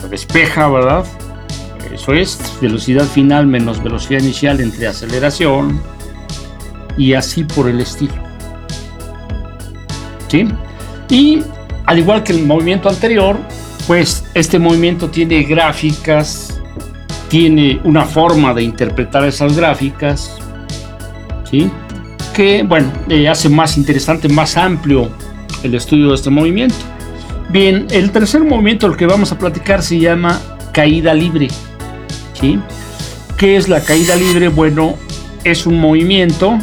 Se 0.00 0.08
despeja, 0.08 0.68
¿verdad? 0.68 1.04
Eso 1.92 2.12
es 2.12 2.40
velocidad 2.60 3.04
final 3.04 3.46
menos 3.46 3.82
velocidad 3.82 4.20
inicial 4.20 4.60
entre 4.60 4.88
aceleración 4.88 5.80
y 6.96 7.14
así 7.14 7.44
por 7.44 7.68
el 7.68 7.80
estilo. 7.80 8.14
¿Sí? 10.28 10.48
Y 11.08 11.42
al 11.88 11.98
igual 11.98 12.22
que 12.22 12.34
el 12.34 12.44
movimiento 12.44 12.90
anterior, 12.90 13.38
pues 13.86 14.22
este 14.34 14.58
movimiento 14.58 15.08
tiene 15.08 15.42
gráficas, 15.44 16.60
tiene 17.30 17.80
una 17.82 18.04
forma 18.04 18.52
de 18.52 18.62
interpretar 18.62 19.24
esas 19.24 19.56
gráficas, 19.56 20.36
¿sí? 21.50 21.70
que 22.34 22.62
bueno, 22.62 22.92
eh, 23.08 23.26
hace 23.26 23.48
más 23.48 23.78
interesante, 23.78 24.28
más 24.28 24.58
amplio 24.58 25.10
el 25.62 25.74
estudio 25.74 26.08
de 26.08 26.16
este 26.16 26.28
movimiento. 26.28 26.76
Bien, 27.48 27.86
el 27.90 28.10
tercer 28.10 28.44
movimiento 28.44 28.86
del 28.86 28.98
que 28.98 29.06
vamos 29.06 29.32
a 29.32 29.38
platicar 29.38 29.82
se 29.82 29.98
llama 29.98 30.38
caída 30.74 31.14
libre. 31.14 31.48
¿sí? 32.34 32.60
¿Qué 33.38 33.56
es 33.56 33.66
la 33.66 33.80
caída 33.80 34.14
libre? 34.14 34.48
Bueno, 34.48 34.96
es 35.42 35.64
un 35.64 35.80
movimiento 35.80 36.58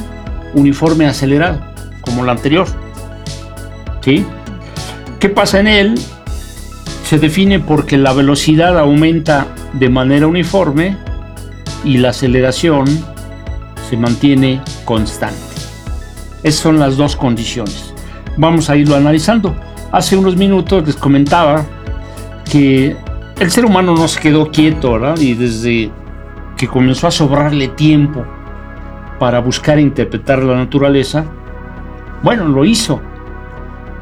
uniforme 0.54 1.08
acelerado, 1.08 1.62
como 2.02 2.24
el 2.24 2.30
anterior. 2.30 2.68
¿sí? 4.02 4.24
¿Qué 5.20 5.30
pasa 5.30 5.60
en 5.60 5.68
él? 5.68 5.96
Se 7.06 7.20
define 7.20 7.60
porque 7.60 7.98
la 7.98 8.14
velocidad 8.14 8.78
aumenta 8.78 9.48
de 9.74 9.90
manera 9.90 10.28
uniforme 10.28 10.98
y 11.84 11.98
la 11.98 12.10
aceleración 12.10 12.86
se 13.90 13.98
mantiene 13.98 14.62
constante. 14.84 15.38
Esas 16.44 16.62
son 16.62 16.80
las 16.80 16.98
dos 16.98 17.16
condiciones. 17.16 17.94
Vamos 18.38 18.70
a 18.70 18.76
irlo 18.76 18.96
analizando. 18.96 19.56
Hace 19.92 20.18
unos 20.18 20.36
minutos 20.36 20.86
les 20.86 20.96
comentaba 20.96 21.66
que 22.52 22.96
el 23.40 23.52
ser 23.52 23.66
humano 23.66 23.96
no 23.96 24.08
se 24.08 24.20
quedó 24.20 24.52
quieto, 24.52 24.94
¿verdad? 24.94 25.18
Y 25.18 25.34
desde 25.34 25.92
que 26.58 26.68
comenzó 26.68 27.08
a 27.08 27.12
sobrarle 27.12 27.70
tiempo 27.70 28.26
para 29.20 29.40
buscar 29.40 29.78
e 29.78 29.82
interpretar 29.82 30.44
la 30.44 30.56
naturaleza, 30.56 31.26
bueno, 32.22 32.48
lo 32.48 32.66
hizo. 32.66 33.02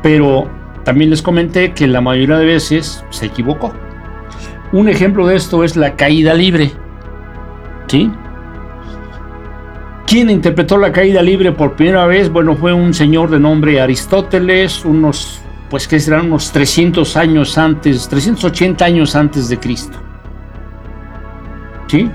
Pero 0.01 0.49
también 0.83 1.09
les 1.09 1.21
comenté 1.21 1.73
que 1.73 1.87
la 1.87 2.01
mayoría 2.01 2.37
de 2.37 2.45
veces 2.45 3.03
se 3.09 3.27
equivocó. 3.27 3.73
Un 4.71 4.89
ejemplo 4.89 5.27
de 5.27 5.35
esto 5.35 5.63
es 5.63 5.75
la 5.75 5.95
caída 5.95 6.33
libre. 6.33 6.71
¿Sí? 7.87 8.11
¿Quién 10.07 10.29
interpretó 10.29 10.77
la 10.77 10.91
caída 10.91 11.21
libre 11.21 11.51
por 11.51 11.75
primera 11.75 12.05
vez? 12.05 12.29
Bueno, 12.29 12.55
fue 12.55 12.73
un 12.73 12.93
señor 12.93 13.29
de 13.29 13.39
nombre 13.39 13.79
Aristóteles, 13.79 14.83
unos, 14.83 15.41
pues 15.69 15.87
que 15.87 15.99
serán 15.99 16.25
unos 16.25 16.51
300 16.51 17.15
años 17.17 17.57
antes, 17.57 18.09
380 18.09 18.83
años 18.83 19.15
antes 19.15 19.47
de 19.47 19.59
Cristo. 19.59 19.97
¿Sí? 21.87 22.09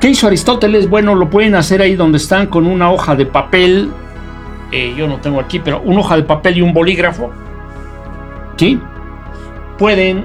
¿Qué 0.00 0.10
hizo 0.10 0.26
Aristóteles? 0.26 0.90
Bueno, 0.90 1.14
lo 1.14 1.30
pueden 1.30 1.54
hacer 1.54 1.80
ahí 1.80 1.94
donde 1.94 2.18
están 2.18 2.48
con 2.48 2.66
una 2.66 2.90
hoja 2.90 3.16
de 3.16 3.24
papel 3.24 3.90
eh, 4.74 4.92
yo 4.96 5.06
no 5.06 5.18
tengo 5.18 5.38
aquí, 5.38 5.60
pero 5.60 5.80
una 5.82 6.00
hoja 6.00 6.16
de 6.16 6.24
papel 6.24 6.58
y 6.58 6.62
un 6.62 6.72
bolígrafo, 6.72 7.30
¿sí? 8.56 8.80
Pueden 9.78 10.24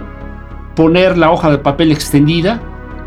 poner 0.76 1.20
la 1.20 1.30
hoja 1.30 1.52
de 1.52 1.60
papel 1.60 1.92
extendida 1.92 2.60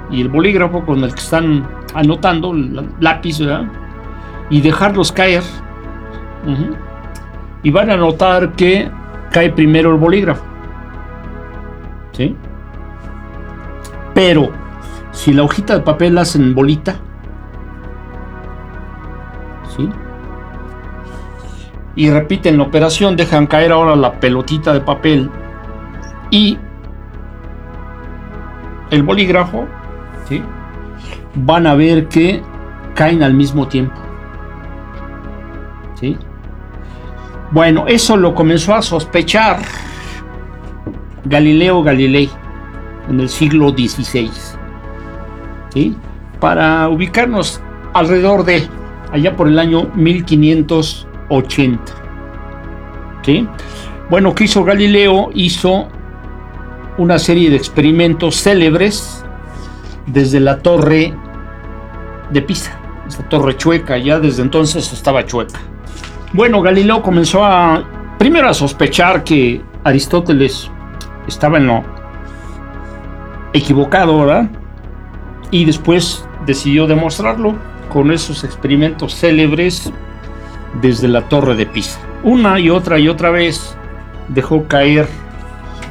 y 0.08 0.20
el 0.20 0.28
bolígrafo 0.28 0.86
con 0.86 1.02
el 1.02 1.12
que 1.12 1.18
están 1.18 1.66
anotando, 1.94 2.52
el 2.52 2.88
lápiz. 3.00 3.40
Y 4.50 4.60
dejarlos 4.60 5.10
caer. 5.10 5.42
Y 7.64 7.70
van 7.72 7.90
a 7.90 7.96
notar 7.96 8.52
que 8.52 8.88
cae 9.32 9.50
primero 9.50 9.90
el 9.90 9.96
bolígrafo. 9.96 10.44
¿Sí? 12.12 12.36
Pero 14.14 14.52
si 15.10 15.32
la 15.32 15.42
hojita 15.42 15.74
de 15.74 15.80
papel 15.80 16.14
la 16.14 16.20
hacen 16.20 16.54
bolita, 16.54 17.00
y 21.94 22.10
repiten 22.10 22.56
la 22.56 22.64
operación, 22.64 23.16
dejan 23.16 23.46
caer 23.46 23.72
ahora 23.72 23.96
la 23.96 24.18
pelotita 24.20 24.72
de 24.72 24.80
papel 24.80 25.30
y 26.30 26.58
el 28.90 29.02
bolígrafo, 29.02 29.66
¿sí? 30.28 30.42
van 31.34 31.66
a 31.66 31.74
ver 31.74 32.08
que 32.08 32.42
caen 32.94 33.22
al 33.22 33.34
mismo 33.34 33.68
tiempo. 33.68 33.94
¿sí? 35.94 36.16
Bueno, 37.50 37.86
eso 37.86 38.16
lo 38.16 38.34
comenzó 38.34 38.74
a 38.74 38.82
sospechar 38.82 39.58
Galileo 41.24 41.82
Galilei 41.82 42.30
en 43.08 43.20
el 43.20 43.28
siglo 43.28 43.70
XVI. 43.70 44.30
¿sí? 45.70 45.96
Para 46.40 46.88
ubicarnos 46.88 47.60
alrededor 47.92 48.44
de 48.44 48.66
allá 49.12 49.36
por 49.36 49.48
el 49.48 49.58
año 49.58 49.90
1500 49.94 51.06
80. 51.32 51.82
¿Sí? 53.22 53.48
Bueno, 54.10 54.34
¿qué 54.34 54.44
hizo 54.44 54.64
Galileo? 54.64 55.30
Hizo 55.34 55.88
una 56.98 57.18
serie 57.18 57.50
de 57.50 57.56
experimentos 57.56 58.36
célebres 58.36 59.24
desde 60.06 60.40
la 60.40 60.60
torre 60.60 61.14
de 62.30 62.42
Pisa, 62.42 62.78
esta 63.06 63.28
torre 63.28 63.56
chueca, 63.56 63.96
ya 63.98 64.18
desde 64.18 64.42
entonces 64.42 64.92
estaba 64.92 65.24
chueca. 65.24 65.60
Bueno, 66.32 66.60
Galileo 66.60 67.02
comenzó 67.02 67.44
a, 67.44 67.84
primero 68.18 68.48
a 68.48 68.54
sospechar 68.54 69.22
que 69.24 69.62
Aristóteles 69.84 70.70
estaba 71.26 71.58
en 71.58 71.66
lo 71.66 71.84
equivocado, 73.52 74.18
¿verdad? 74.20 74.50
Y 75.50 75.64
después 75.64 76.26
decidió 76.46 76.86
demostrarlo 76.86 77.54
con 77.90 78.10
esos 78.10 78.44
experimentos 78.44 79.14
célebres 79.14 79.92
desde 80.80 81.08
la 81.08 81.28
torre 81.28 81.54
de 81.54 81.66
Pisa. 81.66 82.00
Una 82.22 82.58
y 82.58 82.70
otra 82.70 82.98
y 82.98 83.08
otra 83.08 83.30
vez 83.30 83.76
dejó 84.28 84.64
caer 84.68 85.08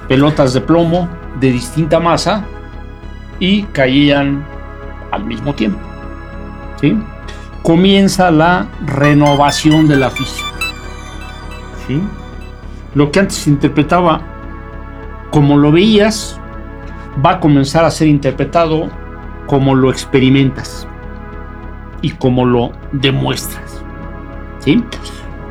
pelotas 0.08 0.54
de 0.54 0.62
plomo 0.62 1.10
de 1.39 1.52
distinta 1.52 2.00
masa 2.00 2.46
y 3.39 3.63
caían 3.63 4.46
al 5.12 5.26
mismo 5.26 5.54
tiempo. 5.54 5.80
¿sí? 6.80 6.98
Comienza 7.63 8.32
la 8.32 8.67
renovación 8.86 9.88
de 9.88 9.98
la 9.98 10.10
física. 10.10 10.48
¿sí? 11.88 12.02
lo 12.94 13.12
que 13.12 13.20
antes 13.20 13.38
se 13.38 13.50
interpretaba 13.50 14.22
como 15.32 15.58
lo 15.58 15.72
veías, 15.72 16.39
va 17.26 17.32
a 17.32 17.39
comenzar 17.39 17.86
a 17.86 17.91
ser 17.91 18.08
interpretado 18.08 18.89
como 19.48 19.76
lo 19.76 19.89
experimentas 19.89 20.88
y 22.02 22.12
como 22.12 22.46
lo 22.46 22.72
demuestras. 22.91 23.71
¿Sí? 24.62 24.84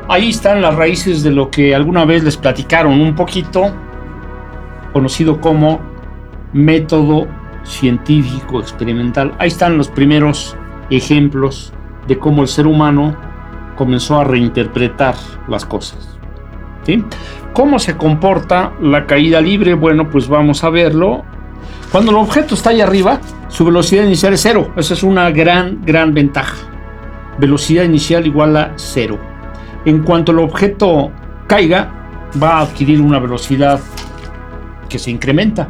Ahí 0.07 0.29
están 0.29 0.61
las 0.61 0.75
raíces 0.75 1.23
de 1.23 1.31
lo 1.31 1.49
que 1.49 1.75
alguna 1.75 2.03
vez 2.05 2.23
les 2.23 2.35
platicaron 2.35 2.99
un 2.99 3.15
poquito, 3.15 3.73
conocido 4.91 5.39
como 5.39 5.79
método 6.53 7.27
científico 7.63 8.59
experimental. 8.59 9.33
Ahí 9.37 9.47
están 9.47 9.77
los 9.77 9.87
primeros 9.87 10.57
ejemplos 10.89 11.71
de 12.07 12.17
cómo 12.17 12.41
el 12.41 12.47
ser 12.47 12.67
humano 12.67 13.15
comenzó 13.77 14.19
a 14.19 14.23
reinterpretar 14.23 15.15
las 15.47 15.65
cosas. 15.65 16.17
¿Sí? 16.83 17.03
¿Cómo 17.53 17.79
se 17.79 17.95
comporta 17.95 18.73
la 18.81 19.05
caída 19.05 19.39
libre? 19.39 19.75
Bueno, 19.75 20.09
pues 20.09 20.27
vamos 20.27 20.63
a 20.63 20.69
verlo. 20.69 21.23
Cuando 21.91 22.11
el 22.11 22.17
objeto 22.17 22.55
está 22.55 22.71
ahí 22.71 22.81
arriba, 22.81 23.19
su 23.49 23.65
velocidad 23.65 24.03
inicial 24.03 24.33
es 24.33 24.41
cero. 24.41 24.71
Esa 24.75 24.93
es 24.93 25.03
una 25.03 25.29
gran, 25.31 25.81
gran 25.85 26.13
ventaja. 26.13 26.70
Velocidad 27.41 27.83
inicial 27.83 28.27
igual 28.27 28.55
a 28.55 28.73
cero. 28.75 29.17
En 29.83 30.03
cuanto 30.03 30.31
el 30.31 30.37
objeto 30.39 31.11
caiga, 31.47 31.91
va 32.41 32.59
a 32.59 32.61
adquirir 32.61 33.01
una 33.01 33.17
velocidad 33.17 33.79
que 34.87 34.99
se 34.99 35.09
incrementa. 35.09 35.67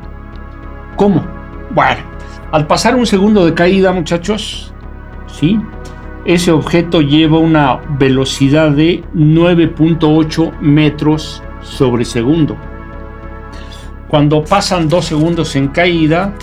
¿Cómo? 0.97 1.25
Bueno, 1.73 2.01
al 2.51 2.67
pasar 2.67 2.97
un 2.97 3.05
segundo 3.05 3.45
de 3.45 3.53
caída, 3.53 3.93
muchachos, 3.93 4.73
¿sí? 5.27 5.57
Ese 6.25 6.51
objeto 6.51 6.99
lleva 6.99 7.39
una 7.39 7.77
velocidad 7.97 8.71
de 8.71 9.05
9.8 9.15 10.59
metros 10.59 11.41
sobre 11.61 12.03
segundo. 12.03 12.57
Cuando 14.09 14.43
pasan 14.43 14.89
dos 14.89 15.05
segundos 15.05 15.55
en 15.55 15.69
caída, 15.69 16.33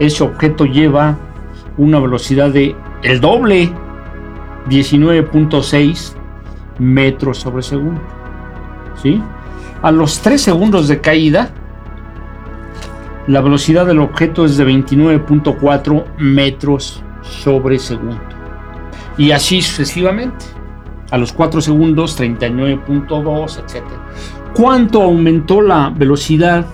ese 0.00 0.24
objeto 0.24 0.64
lleva 0.64 1.16
una 1.78 2.00
velocidad 2.00 2.50
de 2.50 2.74
el 3.04 3.20
doble, 3.20 3.72
19.6 4.68 6.14
metros 6.78 7.38
sobre 7.38 7.62
segundo. 7.62 8.00
¿Sí? 9.02 9.20
A 9.82 9.90
los 9.90 10.20
3 10.20 10.40
segundos 10.40 10.88
de 10.88 11.00
caída, 11.00 11.50
la 13.26 13.40
velocidad 13.40 13.86
del 13.86 14.00
objeto 14.00 14.44
es 14.44 14.56
de 14.56 14.66
29.4 14.66 16.04
metros 16.18 17.02
sobre 17.22 17.78
segundo. 17.78 18.20
Y 19.16 19.30
así 19.30 19.62
sucesivamente. 19.62 20.44
A 21.10 21.18
los 21.18 21.32
4 21.32 21.60
segundos, 21.60 22.18
39.2, 22.18 23.58
etc. 23.58 23.84
¿Cuánto 24.54 25.02
aumentó 25.02 25.60
la 25.60 25.90
velocidad 25.90 26.66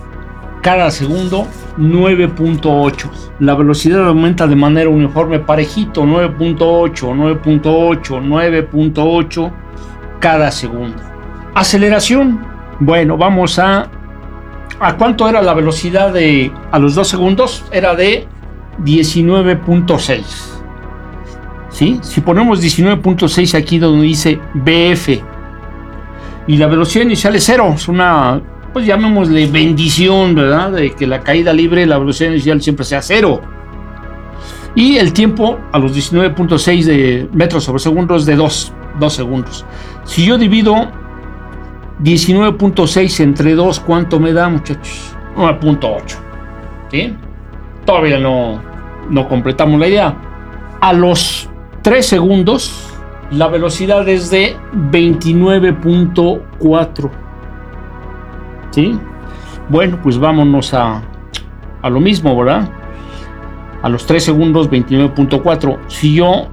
cada 0.61 0.91
segundo? 0.91 1.47
9.8. 1.77 3.09
La 3.39 3.55
velocidad 3.55 4.07
aumenta 4.07 4.47
de 4.47 4.55
manera 4.55 4.89
uniforme 4.89 5.39
parejito, 5.39 6.03
9.8, 6.03 6.93
9.8, 7.41 8.21
9.8 8.21 9.51
cada 10.19 10.51
segundo. 10.51 10.97
Aceleración. 11.55 12.39
Bueno, 12.79 13.17
vamos 13.17 13.59
a 13.59 13.89
¿A 14.83 14.97
cuánto 14.97 15.29
era 15.29 15.43
la 15.43 15.53
velocidad 15.53 16.11
de 16.11 16.51
a 16.71 16.79
los 16.79 16.95
2 16.95 17.07
segundos? 17.07 17.63
Era 17.71 17.93
de 17.93 18.27
19.6. 18.83 20.23
¿Sí? 21.69 21.99
Si 22.01 22.21
ponemos 22.21 22.63
19.6 22.63 23.55
aquí 23.55 23.77
donde 23.77 24.07
dice 24.07 24.39
BF 24.55 25.21
y 26.47 26.57
la 26.57 26.65
velocidad 26.65 27.05
inicial 27.05 27.35
es 27.35 27.43
cero, 27.45 27.71
es 27.75 27.87
una, 27.87 28.41
pues 28.73 28.85
llamémosle 28.85 29.47
bendición, 29.47 30.35
¿verdad? 30.35 30.71
De 30.71 30.91
que 30.91 31.07
la 31.07 31.21
caída 31.21 31.53
libre, 31.53 31.85
la 31.85 31.97
velocidad 31.97 32.31
inicial 32.31 32.61
siempre 32.61 32.83
sea 32.85 33.01
cero. 33.01 33.41
Y 34.75 34.97
el 34.97 35.13
tiempo 35.13 35.57
a 35.71 35.79
los 35.79 35.95
19.6 35.95 36.83
de 36.85 37.29
metros 37.33 37.63
sobre 37.65 37.79
segundo 37.79 38.15
es 38.15 38.25
de 38.25 38.35
2, 38.35 38.73
2 38.99 39.13
segundos. 39.13 39.65
Si 40.05 40.25
yo 40.25 40.37
divido 40.37 40.89
19.6 42.01 43.19
entre 43.21 43.55
2, 43.55 43.79
¿cuánto 43.81 44.19
me 44.19 44.33
da, 44.33 44.49
muchachos? 44.49 45.15
9.8. 45.35 46.01
¿Sí? 46.89 47.15
Todavía 47.85 48.17
no, 48.19 48.61
no 49.09 49.27
completamos 49.27 49.79
la 49.79 49.87
idea. 49.87 50.15
A 50.79 50.93
los 50.93 51.49
3 51.81 52.05
segundos, 52.05 52.87
la 53.31 53.47
velocidad 53.47 54.07
es 54.07 54.29
de 54.31 54.55
29.4. 54.91 57.11
¿Sí? 58.71 58.99
Bueno, 59.69 59.99
pues 60.01 60.17
vámonos 60.17 60.73
a, 60.73 61.01
a 61.81 61.89
lo 61.89 61.99
mismo, 61.99 62.35
¿verdad? 62.35 62.69
A 63.81 63.89
los 63.89 64.05
3 64.05 64.23
segundos, 64.23 64.69
29.4. 64.69 65.77
Si 65.87 66.15
yo 66.15 66.47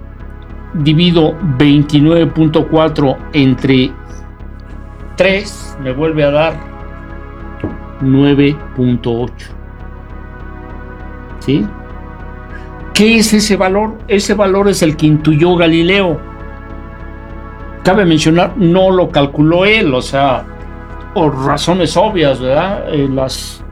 divido 0.75 1.35
29.4 1.59 3.17
entre 3.33 3.93
3 5.17 5.79
me 5.83 5.93
vuelve 5.93 6.25
a 6.25 6.31
dar 6.31 6.55
9.8. 8.03 9.31
¿Sí? 11.41 11.67
¿Qué 12.95 13.19
es 13.19 13.33
ese 13.33 13.57
valor? 13.57 13.99
Ese 14.09 14.35
valor 14.35 14.69
es 14.69 14.83
el 14.83 14.97
que 14.97 15.07
intuyó 15.07 15.57
Galileo. 15.57 16.21
Cabe 17.83 18.05
mencionar, 18.05 18.57
no 18.57 18.91
lo 18.91 19.11
calculó 19.11 19.65
él, 19.65 19.95
o 19.95 20.03
sea, 20.03 20.45
por 21.15 21.45
razones 21.45 21.97
obvias, 21.97 22.41
¿verdad? 22.41 22.93
Eh, 22.93 23.09
las 23.09 23.63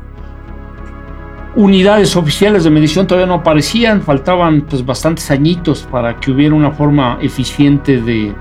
unidades 1.54 2.16
oficiales 2.16 2.64
de 2.64 2.70
medición 2.70 3.06
todavía 3.06 3.26
no 3.26 3.34
aparecían, 3.34 4.02
faltaban 4.02 4.62
pues 4.62 4.84
bastantes 4.84 5.30
añitos 5.30 5.86
para 5.90 6.18
que 6.20 6.30
hubiera 6.30 6.54
una 6.54 6.70
forma 6.70 7.18
eficiente 7.20 8.00
de, 8.00 8.34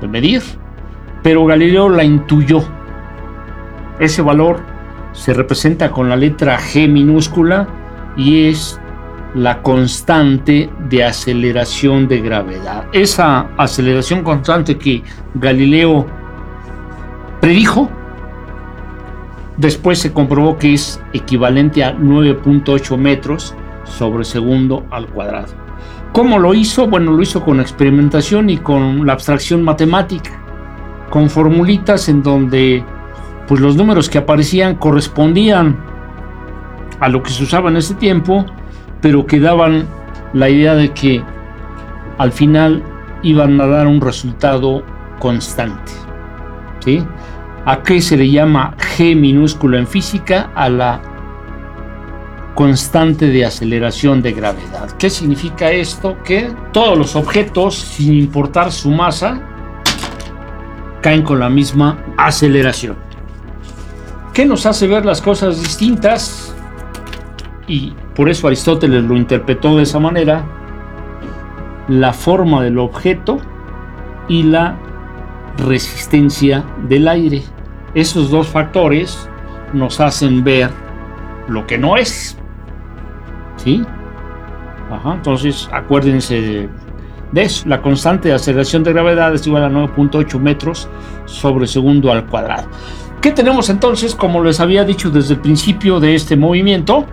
de 0.00 0.08
medir 0.08 0.42
pero 1.26 1.44
Galileo 1.44 1.88
la 1.88 2.04
intuyó. 2.04 2.62
Ese 3.98 4.22
valor 4.22 4.60
se 5.10 5.34
representa 5.34 5.90
con 5.90 6.08
la 6.08 6.14
letra 6.14 6.56
G 6.56 6.88
minúscula 6.88 7.66
y 8.16 8.46
es 8.46 8.80
la 9.34 9.60
constante 9.60 10.70
de 10.88 11.02
aceleración 11.02 12.06
de 12.06 12.20
gravedad. 12.20 12.86
Esa 12.92 13.48
aceleración 13.56 14.22
constante 14.22 14.78
que 14.78 15.02
Galileo 15.34 16.06
predijo, 17.40 17.90
después 19.56 19.98
se 19.98 20.12
comprobó 20.12 20.58
que 20.58 20.74
es 20.74 21.00
equivalente 21.12 21.84
a 21.84 21.96
9.8 21.96 22.96
metros 22.96 23.54
sobre 23.84 24.24
segundo 24.24 24.86
al 24.90 25.06
cuadrado. 25.06 25.54
¿Cómo 26.12 26.38
lo 26.38 26.54
hizo? 26.54 26.86
Bueno, 26.86 27.12
lo 27.12 27.22
hizo 27.22 27.44
con 27.44 27.60
experimentación 27.60 28.50
y 28.50 28.58
con 28.58 29.06
la 29.06 29.12
abstracción 29.12 29.62
matemática 29.62 30.46
con 31.10 31.30
formulitas 31.30 32.08
en 32.08 32.22
donde 32.22 32.84
pues 33.46 33.60
los 33.60 33.76
números 33.76 34.10
que 34.10 34.18
aparecían 34.18 34.74
correspondían 34.74 35.76
a 37.00 37.08
lo 37.08 37.22
que 37.22 37.30
se 37.30 37.44
usaba 37.44 37.70
en 37.70 37.76
ese 37.76 37.94
tiempo, 37.94 38.44
pero 39.00 39.26
que 39.26 39.38
daban 39.38 39.86
la 40.32 40.48
idea 40.48 40.74
de 40.74 40.92
que 40.92 41.22
al 42.18 42.32
final 42.32 42.82
iban 43.22 43.60
a 43.60 43.66
dar 43.66 43.86
un 43.86 44.00
resultado 44.00 44.82
constante. 45.18 45.92
¿sí? 46.80 47.04
¿A 47.68 47.82
qué 47.82 48.00
se 48.00 48.16
le 48.16 48.30
llama 48.30 48.76
G 48.78 49.16
minúscula 49.16 49.76
en 49.78 49.88
física? 49.88 50.52
A 50.54 50.68
la 50.68 51.00
constante 52.54 53.26
de 53.26 53.44
aceleración 53.44 54.22
de 54.22 54.32
gravedad. 54.32 54.92
¿Qué 54.96 55.10
significa 55.10 55.72
esto? 55.72 56.16
Que 56.22 56.54
todos 56.72 56.96
los 56.96 57.16
objetos, 57.16 57.74
sin 57.74 58.14
importar 58.14 58.70
su 58.70 58.92
masa, 58.92 59.40
caen 61.02 61.22
con 61.22 61.40
la 61.40 61.50
misma 61.50 61.98
aceleración. 62.16 62.94
¿Qué 64.32 64.46
nos 64.46 64.64
hace 64.64 64.86
ver 64.86 65.04
las 65.04 65.20
cosas 65.20 65.58
distintas? 65.58 66.54
Y 67.66 67.94
por 68.14 68.28
eso 68.28 68.46
Aristóteles 68.46 69.02
lo 69.02 69.16
interpretó 69.16 69.76
de 69.76 69.82
esa 69.82 69.98
manera. 69.98 70.46
La 71.88 72.12
forma 72.12 72.62
del 72.62 72.78
objeto 72.78 73.38
y 74.28 74.44
la 74.44 74.78
resistencia 75.58 76.64
del 76.88 77.08
aire. 77.08 77.42
Esos 77.96 78.30
dos 78.30 78.46
factores 78.46 79.28
nos 79.72 79.98
hacen 79.98 80.44
ver 80.44 80.70
lo 81.48 81.66
que 81.66 81.78
no 81.78 81.96
es. 81.96 82.38
¿Sí? 83.56 83.82
Ajá, 84.92 85.14
entonces 85.14 85.68
acuérdense 85.72 86.40
de 86.40 86.68
de 87.32 87.42
eso, 87.42 87.68
la 87.68 87.82
constante 87.82 88.28
de 88.28 88.34
aceleración 88.34 88.84
de 88.84 88.92
gravedad 88.92 89.34
es 89.34 89.46
igual 89.46 89.64
a 89.64 89.68
9.8 89.68 90.38
metros 90.38 90.88
sobre 91.24 91.66
segundo 91.66 92.12
al 92.12 92.26
cuadrado. 92.26 92.68
¿Qué 93.20 93.32
tenemos 93.32 93.68
entonces? 93.68 94.14
Como 94.14 94.42
les 94.44 94.60
había 94.60 94.84
dicho 94.84 95.10
desde 95.10 95.34
el 95.34 95.40
principio 95.40 95.98
de 95.98 96.14
este 96.14 96.36
movimiento, 96.36 97.04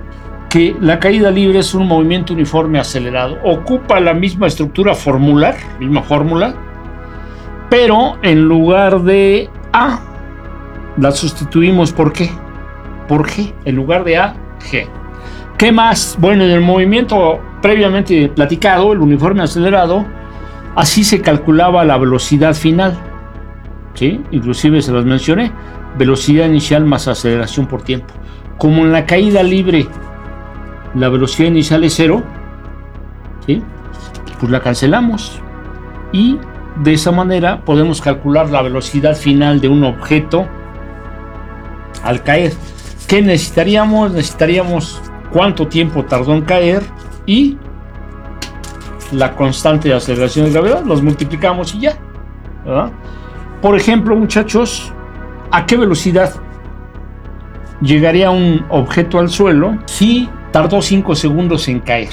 que 0.50 0.76
la 0.80 1.00
caída 1.00 1.32
libre 1.32 1.60
es 1.60 1.74
un 1.74 1.88
movimiento 1.88 2.34
uniforme 2.34 2.80
acelerado. 2.80 3.40
Ocupa 3.44 4.00
la 4.00 4.14
misma 4.14 4.46
estructura 4.46 4.94
formular, 4.94 5.56
misma 5.80 6.04
fórmula, 6.04 6.54
pero 7.72 8.18
en 8.22 8.44
lugar 8.44 9.02
de 9.02 9.50
A, 9.72 10.00
la 10.98 11.12
sustituimos 11.12 11.92
por 11.92 12.14
qué? 12.14 12.30
Por 13.08 13.28
G, 13.28 13.54
en 13.66 13.76
lugar 13.76 14.04
de 14.04 14.18
A, 14.18 14.36
G. 14.60 14.88
¿Qué 15.58 15.72
más? 15.72 16.18
Bueno, 16.20 16.44
en 16.44 16.52
el 16.52 16.62
movimiento 16.62 17.40
previamente 17.62 18.30
platicado, 18.30 18.94
el 18.94 19.00
uniforme 19.00 19.44
acelerado, 19.44 20.06
así 20.76 21.04
se 21.04 21.22
calculaba 21.22 21.86
la 21.86 21.98
velocidad 21.98 22.54
final. 22.54 22.98
¿Sí? 23.94 24.22
Inclusive 24.32 24.82
se 24.82 24.92
los 24.92 25.06
mencioné, 25.06 25.52
velocidad 25.98 26.48
inicial 26.48 26.84
más 26.86 27.08
aceleración 27.08 27.68
por 27.68 27.84
tiempo. 27.84 28.14
Como 28.58 28.84
en 28.84 28.92
la 28.92 29.06
caída 29.06 29.44
libre 29.44 29.88
la 30.96 31.10
velocidad 31.10 31.48
inicial 31.48 31.84
es 31.84 31.96
cero, 31.96 32.24
¿sí? 33.46 33.62
pues 34.40 34.52
la 34.52 34.60
cancelamos 34.60 35.40
y 36.12 36.38
de 36.84 36.94
esa 36.94 37.12
manera 37.12 37.64
podemos 37.64 38.02
calcular 38.02 38.50
la 38.50 38.62
velocidad 38.62 39.16
final 39.16 39.62
de 39.62 39.70
un 39.70 39.84
objeto 39.84 40.48
al 42.04 42.24
caer. 42.24 42.54
¿Qué 43.08 43.22
necesitaríamos? 43.22 44.12
Necesitaríamos 44.12 45.02
cuánto 45.32 45.68
tiempo 45.68 46.04
tardó 46.06 46.34
en 46.34 46.42
caer 46.42 46.84
y 47.26 47.58
la 49.12 49.36
constante 49.36 49.90
de 49.90 49.96
aceleración 49.96 50.46
de 50.46 50.52
gravedad. 50.52 50.84
Los 50.84 51.02
multiplicamos 51.02 51.74
y 51.76 51.82
ya. 51.82 51.98
Por 53.62 53.76
ejemplo, 53.76 54.16
muchachos, 54.16 54.92
¿a 55.52 55.66
qué 55.66 55.78
velocidad 55.78 56.34
llegaría 57.82 58.32
un 58.32 58.66
objeto 58.70 59.20
al 59.20 59.30
suelo 59.30 59.78
si 59.86 60.30
tardó 60.52 60.82
5 60.82 61.16
segundos 61.16 61.68
en 61.68 61.80
caer? 61.80 62.10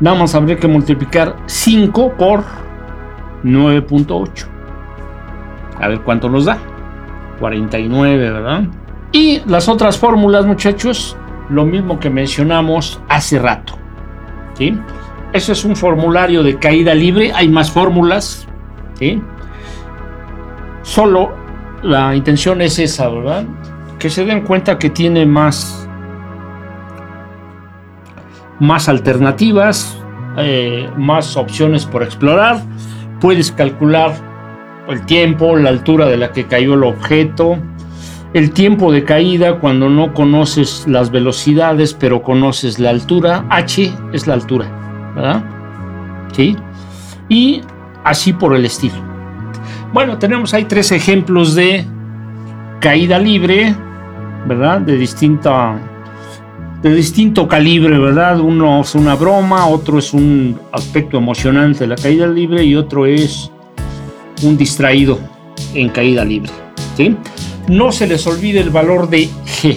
Nada 0.00 0.18
más 0.18 0.34
habría 0.34 0.56
que 0.56 0.68
multiplicar 0.68 1.36
5 1.46 2.14
por 2.18 2.44
9.8. 3.44 4.46
A 5.80 5.88
ver 5.88 6.00
cuánto 6.00 6.28
nos 6.28 6.44
da. 6.44 6.58
49, 7.38 8.18
¿verdad? 8.18 8.64
Y 9.12 9.40
las 9.46 9.68
otras 9.68 9.98
fórmulas, 9.98 10.46
muchachos, 10.46 11.16
lo 11.48 11.64
mismo 11.64 11.98
que 11.98 12.10
mencionamos 12.10 13.00
hace 13.08 13.38
rato. 13.38 13.74
¿sí? 14.54 14.78
Eso 15.32 15.52
es 15.52 15.64
un 15.64 15.76
formulario 15.76 16.42
de 16.42 16.58
caída 16.58 16.94
libre, 16.94 17.32
hay 17.34 17.48
más 17.48 17.70
fórmulas. 17.70 18.46
¿sí? 18.94 19.22
Solo 20.82 21.34
la 21.82 22.14
intención 22.14 22.60
es 22.60 22.78
esa, 22.78 23.08
¿verdad? 23.08 23.44
Que 23.98 24.10
se 24.10 24.24
den 24.24 24.42
cuenta 24.42 24.78
que 24.78 24.90
tiene 24.90 25.24
más, 25.24 25.88
más 28.60 28.88
alternativas, 28.88 29.98
eh, 30.36 30.88
más 30.96 31.36
opciones 31.36 31.86
por 31.86 32.02
explorar. 32.02 32.60
Puedes 33.20 33.50
calcular 33.52 34.12
el 34.88 35.04
tiempo, 35.06 35.56
la 35.56 35.70
altura 35.70 36.06
de 36.06 36.16
la 36.16 36.32
que 36.32 36.44
cayó 36.46 36.74
el 36.74 36.84
objeto, 36.84 37.58
el 38.36 38.50
tiempo 38.50 38.92
de 38.92 39.02
caída 39.02 39.58
cuando 39.60 39.88
no 39.88 40.12
conoces 40.12 40.84
las 40.86 41.10
velocidades, 41.10 41.94
pero 41.94 42.22
conoces 42.22 42.78
la 42.78 42.90
altura. 42.90 43.46
H 43.48 43.90
es 44.12 44.26
la 44.26 44.34
altura, 44.34 44.66
¿verdad? 45.14 45.42
¿Sí? 46.32 46.54
Y 47.30 47.62
así 48.04 48.34
por 48.34 48.54
el 48.54 48.66
estilo. 48.66 48.96
Bueno, 49.94 50.18
tenemos 50.18 50.52
ahí 50.52 50.66
tres 50.66 50.92
ejemplos 50.92 51.54
de 51.54 51.86
caída 52.78 53.18
libre, 53.18 53.74
¿verdad? 54.46 54.82
De 54.82 54.98
distinta 54.98 55.80
de 56.82 56.94
distinto 56.94 57.48
calibre, 57.48 57.98
¿verdad? 57.98 58.38
Uno 58.38 58.82
es 58.82 58.94
una 58.94 59.14
broma, 59.14 59.66
otro 59.66 59.98
es 59.98 60.12
un 60.12 60.60
aspecto 60.72 61.16
emocionante 61.16 61.80
de 61.80 61.86
la 61.86 61.96
caída 61.96 62.26
libre 62.26 62.62
y 62.62 62.76
otro 62.76 63.06
es 63.06 63.50
un 64.42 64.58
distraído 64.58 65.18
en 65.72 65.88
caída 65.88 66.22
libre, 66.22 66.52
¿sí? 66.98 67.16
No 67.68 67.92
se 67.92 68.06
les 68.06 68.26
olvide 68.26 68.60
el 68.60 68.70
valor 68.70 69.08
de 69.08 69.28
G 69.28 69.76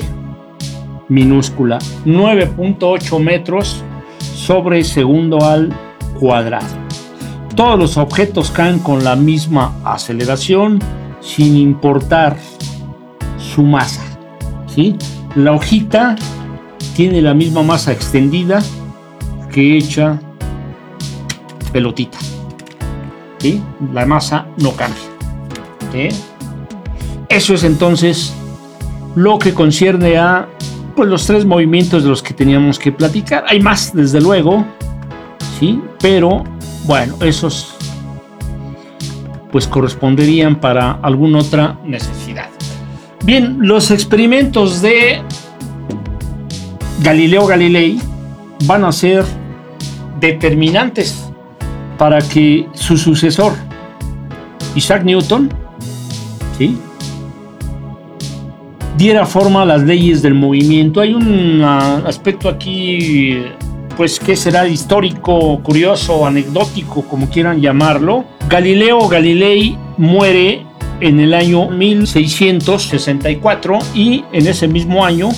minúscula, 1.09 1.79
9.8 2.05 3.19
metros 3.19 3.83
sobre 4.19 4.83
segundo 4.83 5.43
al 5.43 5.73
cuadrado. 6.19 6.67
Todos 7.55 7.77
los 7.77 7.97
objetos 7.97 8.51
caen 8.51 8.79
con 8.79 9.03
la 9.03 9.15
misma 9.15 9.75
aceleración 9.83 10.79
sin 11.19 11.57
importar 11.57 12.37
su 13.37 13.63
masa. 13.63 14.03
¿sí? 14.67 14.95
La 15.35 15.51
hojita 15.51 16.15
tiene 16.95 17.21
la 17.21 17.33
misma 17.33 17.63
masa 17.63 17.91
extendida 17.91 18.63
que 19.51 19.77
hecha 19.77 20.21
pelotita. 21.73 22.19
¿sí? 23.39 23.61
La 23.93 24.05
masa 24.05 24.45
no 24.57 24.71
cambia. 24.71 25.03
¿sí? 25.91 26.09
Eso 27.29 27.53
es 27.53 27.63
entonces 27.63 28.33
lo 29.15 29.37
que 29.37 29.53
concierne 29.53 30.17
a 30.17 30.47
pues, 30.95 31.07
los 31.07 31.25
tres 31.27 31.45
movimientos 31.45 32.03
de 32.03 32.09
los 32.09 32.23
que 32.23 32.33
teníamos 32.33 32.79
que 32.79 32.91
platicar. 32.91 33.45
Hay 33.47 33.59
más, 33.59 33.93
desde 33.93 34.19
luego, 34.19 34.65
¿sí? 35.59 35.79
Pero 36.01 36.43
bueno, 36.85 37.15
esos 37.21 37.75
pues 39.51 39.67
corresponderían 39.67 40.59
para 40.59 40.91
alguna 40.91 41.39
otra 41.39 41.79
necesidad. 41.83 42.49
Bien, 43.23 43.57
los 43.59 43.91
experimentos 43.91 44.81
de 44.81 45.21
Galileo 47.01 47.45
Galilei 47.45 47.99
van 48.65 48.85
a 48.85 48.91
ser 48.91 49.23
determinantes 50.19 51.29
para 51.97 52.19
que 52.19 52.67
su 52.73 52.97
sucesor, 52.97 53.53
Isaac 54.75 55.03
Newton, 55.03 55.49
¿sí? 56.57 56.77
Diera 58.99 59.25
forma 59.25 59.61
a 59.61 59.65
las 59.65 59.83
leyes 59.83 60.21
del 60.21 60.33
movimiento. 60.33 60.99
Hay 60.99 61.13
un 61.13 61.61
ah, 61.63 62.03
aspecto 62.05 62.49
aquí, 62.49 63.41
pues, 63.95 64.19
que 64.19 64.35
será 64.35 64.67
histórico, 64.67 65.61
curioso, 65.63 66.25
anecdótico, 66.25 67.03
como 67.03 67.29
quieran 67.29 67.61
llamarlo. 67.61 68.25
Galileo 68.49 69.07
Galilei 69.07 69.77
muere 69.97 70.65
en 70.99 71.21
el 71.21 71.33
año 71.33 71.69
1664 71.69 73.79
y 73.95 74.25
en 74.33 74.47
ese 74.47 74.67
mismo 74.67 75.05
año 75.05 75.29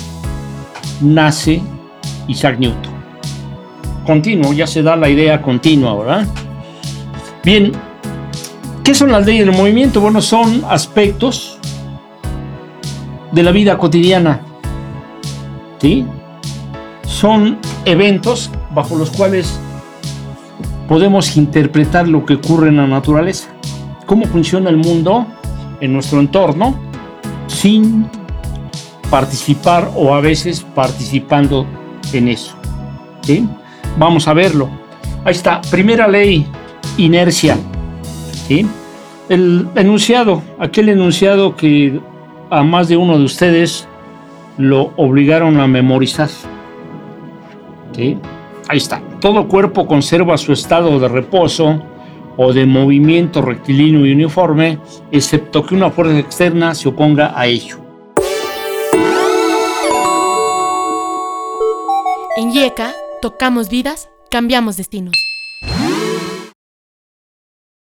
nace 1.00 1.62
Isaac 2.26 2.58
Newton. 2.58 2.92
Continuo, 4.04 4.52
ya 4.52 4.66
se 4.66 4.82
da 4.82 4.96
la 4.96 5.08
idea 5.08 5.40
continua, 5.40 5.96
¿verdad? 5.96 6.26
Bien, 7.44 7.70
¿qué 8.82 8.92
son 8.92 9.12
las 9.12 9.24
leyes 9.24 9.46
del 9.46 9.54
movimiento? 9.54 10.00
Bueno, 10.00 10.20
son 10.20 10.64
aspectos 10.68 11.60
de 13.32 13.42
la 13.42 13.50
vida 13.50 13.78
cotidiana. 13.78 14.40
¿Sí? 15.80 16.06
Son 17.04 17.58
eventos 17.84 18.50
bajo 18.70 18.96
los 18.96 19.10
cuales 19.10 19.58
podemos 20.86 21.36
interpretar 21.36 22.06
lo 22.06 22.24
que 22.24 22.34
ocurre 22.34 22.68
en 22.68 22.76
la 22.76 22.86
naturaleza, 22.86 23.48
cómo 24.06 24.26
funciona 24.26 24.70
el 24.70 24.76
mundo 24.76 25.26
en 25.80 25.92
nuestro 25.92 26.20
entorno 26.20 26.78
sin 27.46 28.06
participar 29.10 29.90
o 29.94 30.14
a 30.14 30.20
veces 30.20 30.64
participando 30.74 31.66
en 32.12 32.28
eso. 32.28 32.54
¿Sí? 33.22 33.46
Vamos 33.98 34.28
a 34.28 34.34
verlo. 34.34 34.68
Ahí 35.24 35.32
está, 35.32 35.60
primera 35.70 36.08
ley, 36.08 36.46
inercia. 36.96 37.56
¿Sí? 38.46 38.66
El 39.28 39.68
enunciado, 39.76 40.42
aquel 40.58 40.88
enunciado 40.88 41.56
que 41.56 42.00
a 42.52 42.62
más 42.62 42.86
de 42.88 42.98
uno 42.98 43.18
de 43.18 43.24
ustedes 43.24 43.88
lo 44.58 44.92
obligaron 44.96 45.58
a 45.58 45.66
memorizar. 45.66 46.28
Ahí 47.96 48.76
está. 48.76 49.02
Todo 49.20 49.48
cuerpo 49.48 49.86
conserva 49.86 50.36
su 50.36 50.52
estado 50.52 51.00
de 51.00 51.08
reposo 51.08 51.82
o 52.36 52.52
de 52.52 52.66
movimiento 52.66 53.40
rectilíneo 53.40 54.04
y 54.04 54.12
uniforme, 54.12 54.78
excepto 55.10 55.64
que 55.64 55.74
una 55.74 55.90
fuerza 55.90 56.18
externa 56.18 56.74
se 56.74 56.90
oponga 56.90 57.32
a 57.34 57.46
ello. 57.46 57.78
En 62.36 62.52
IECA, 62.52 62.92
tocamos 63.22 63.70
vidas, 63.70 64.10
cambiamos 64.30 64.76
destinos. 64.76 65.31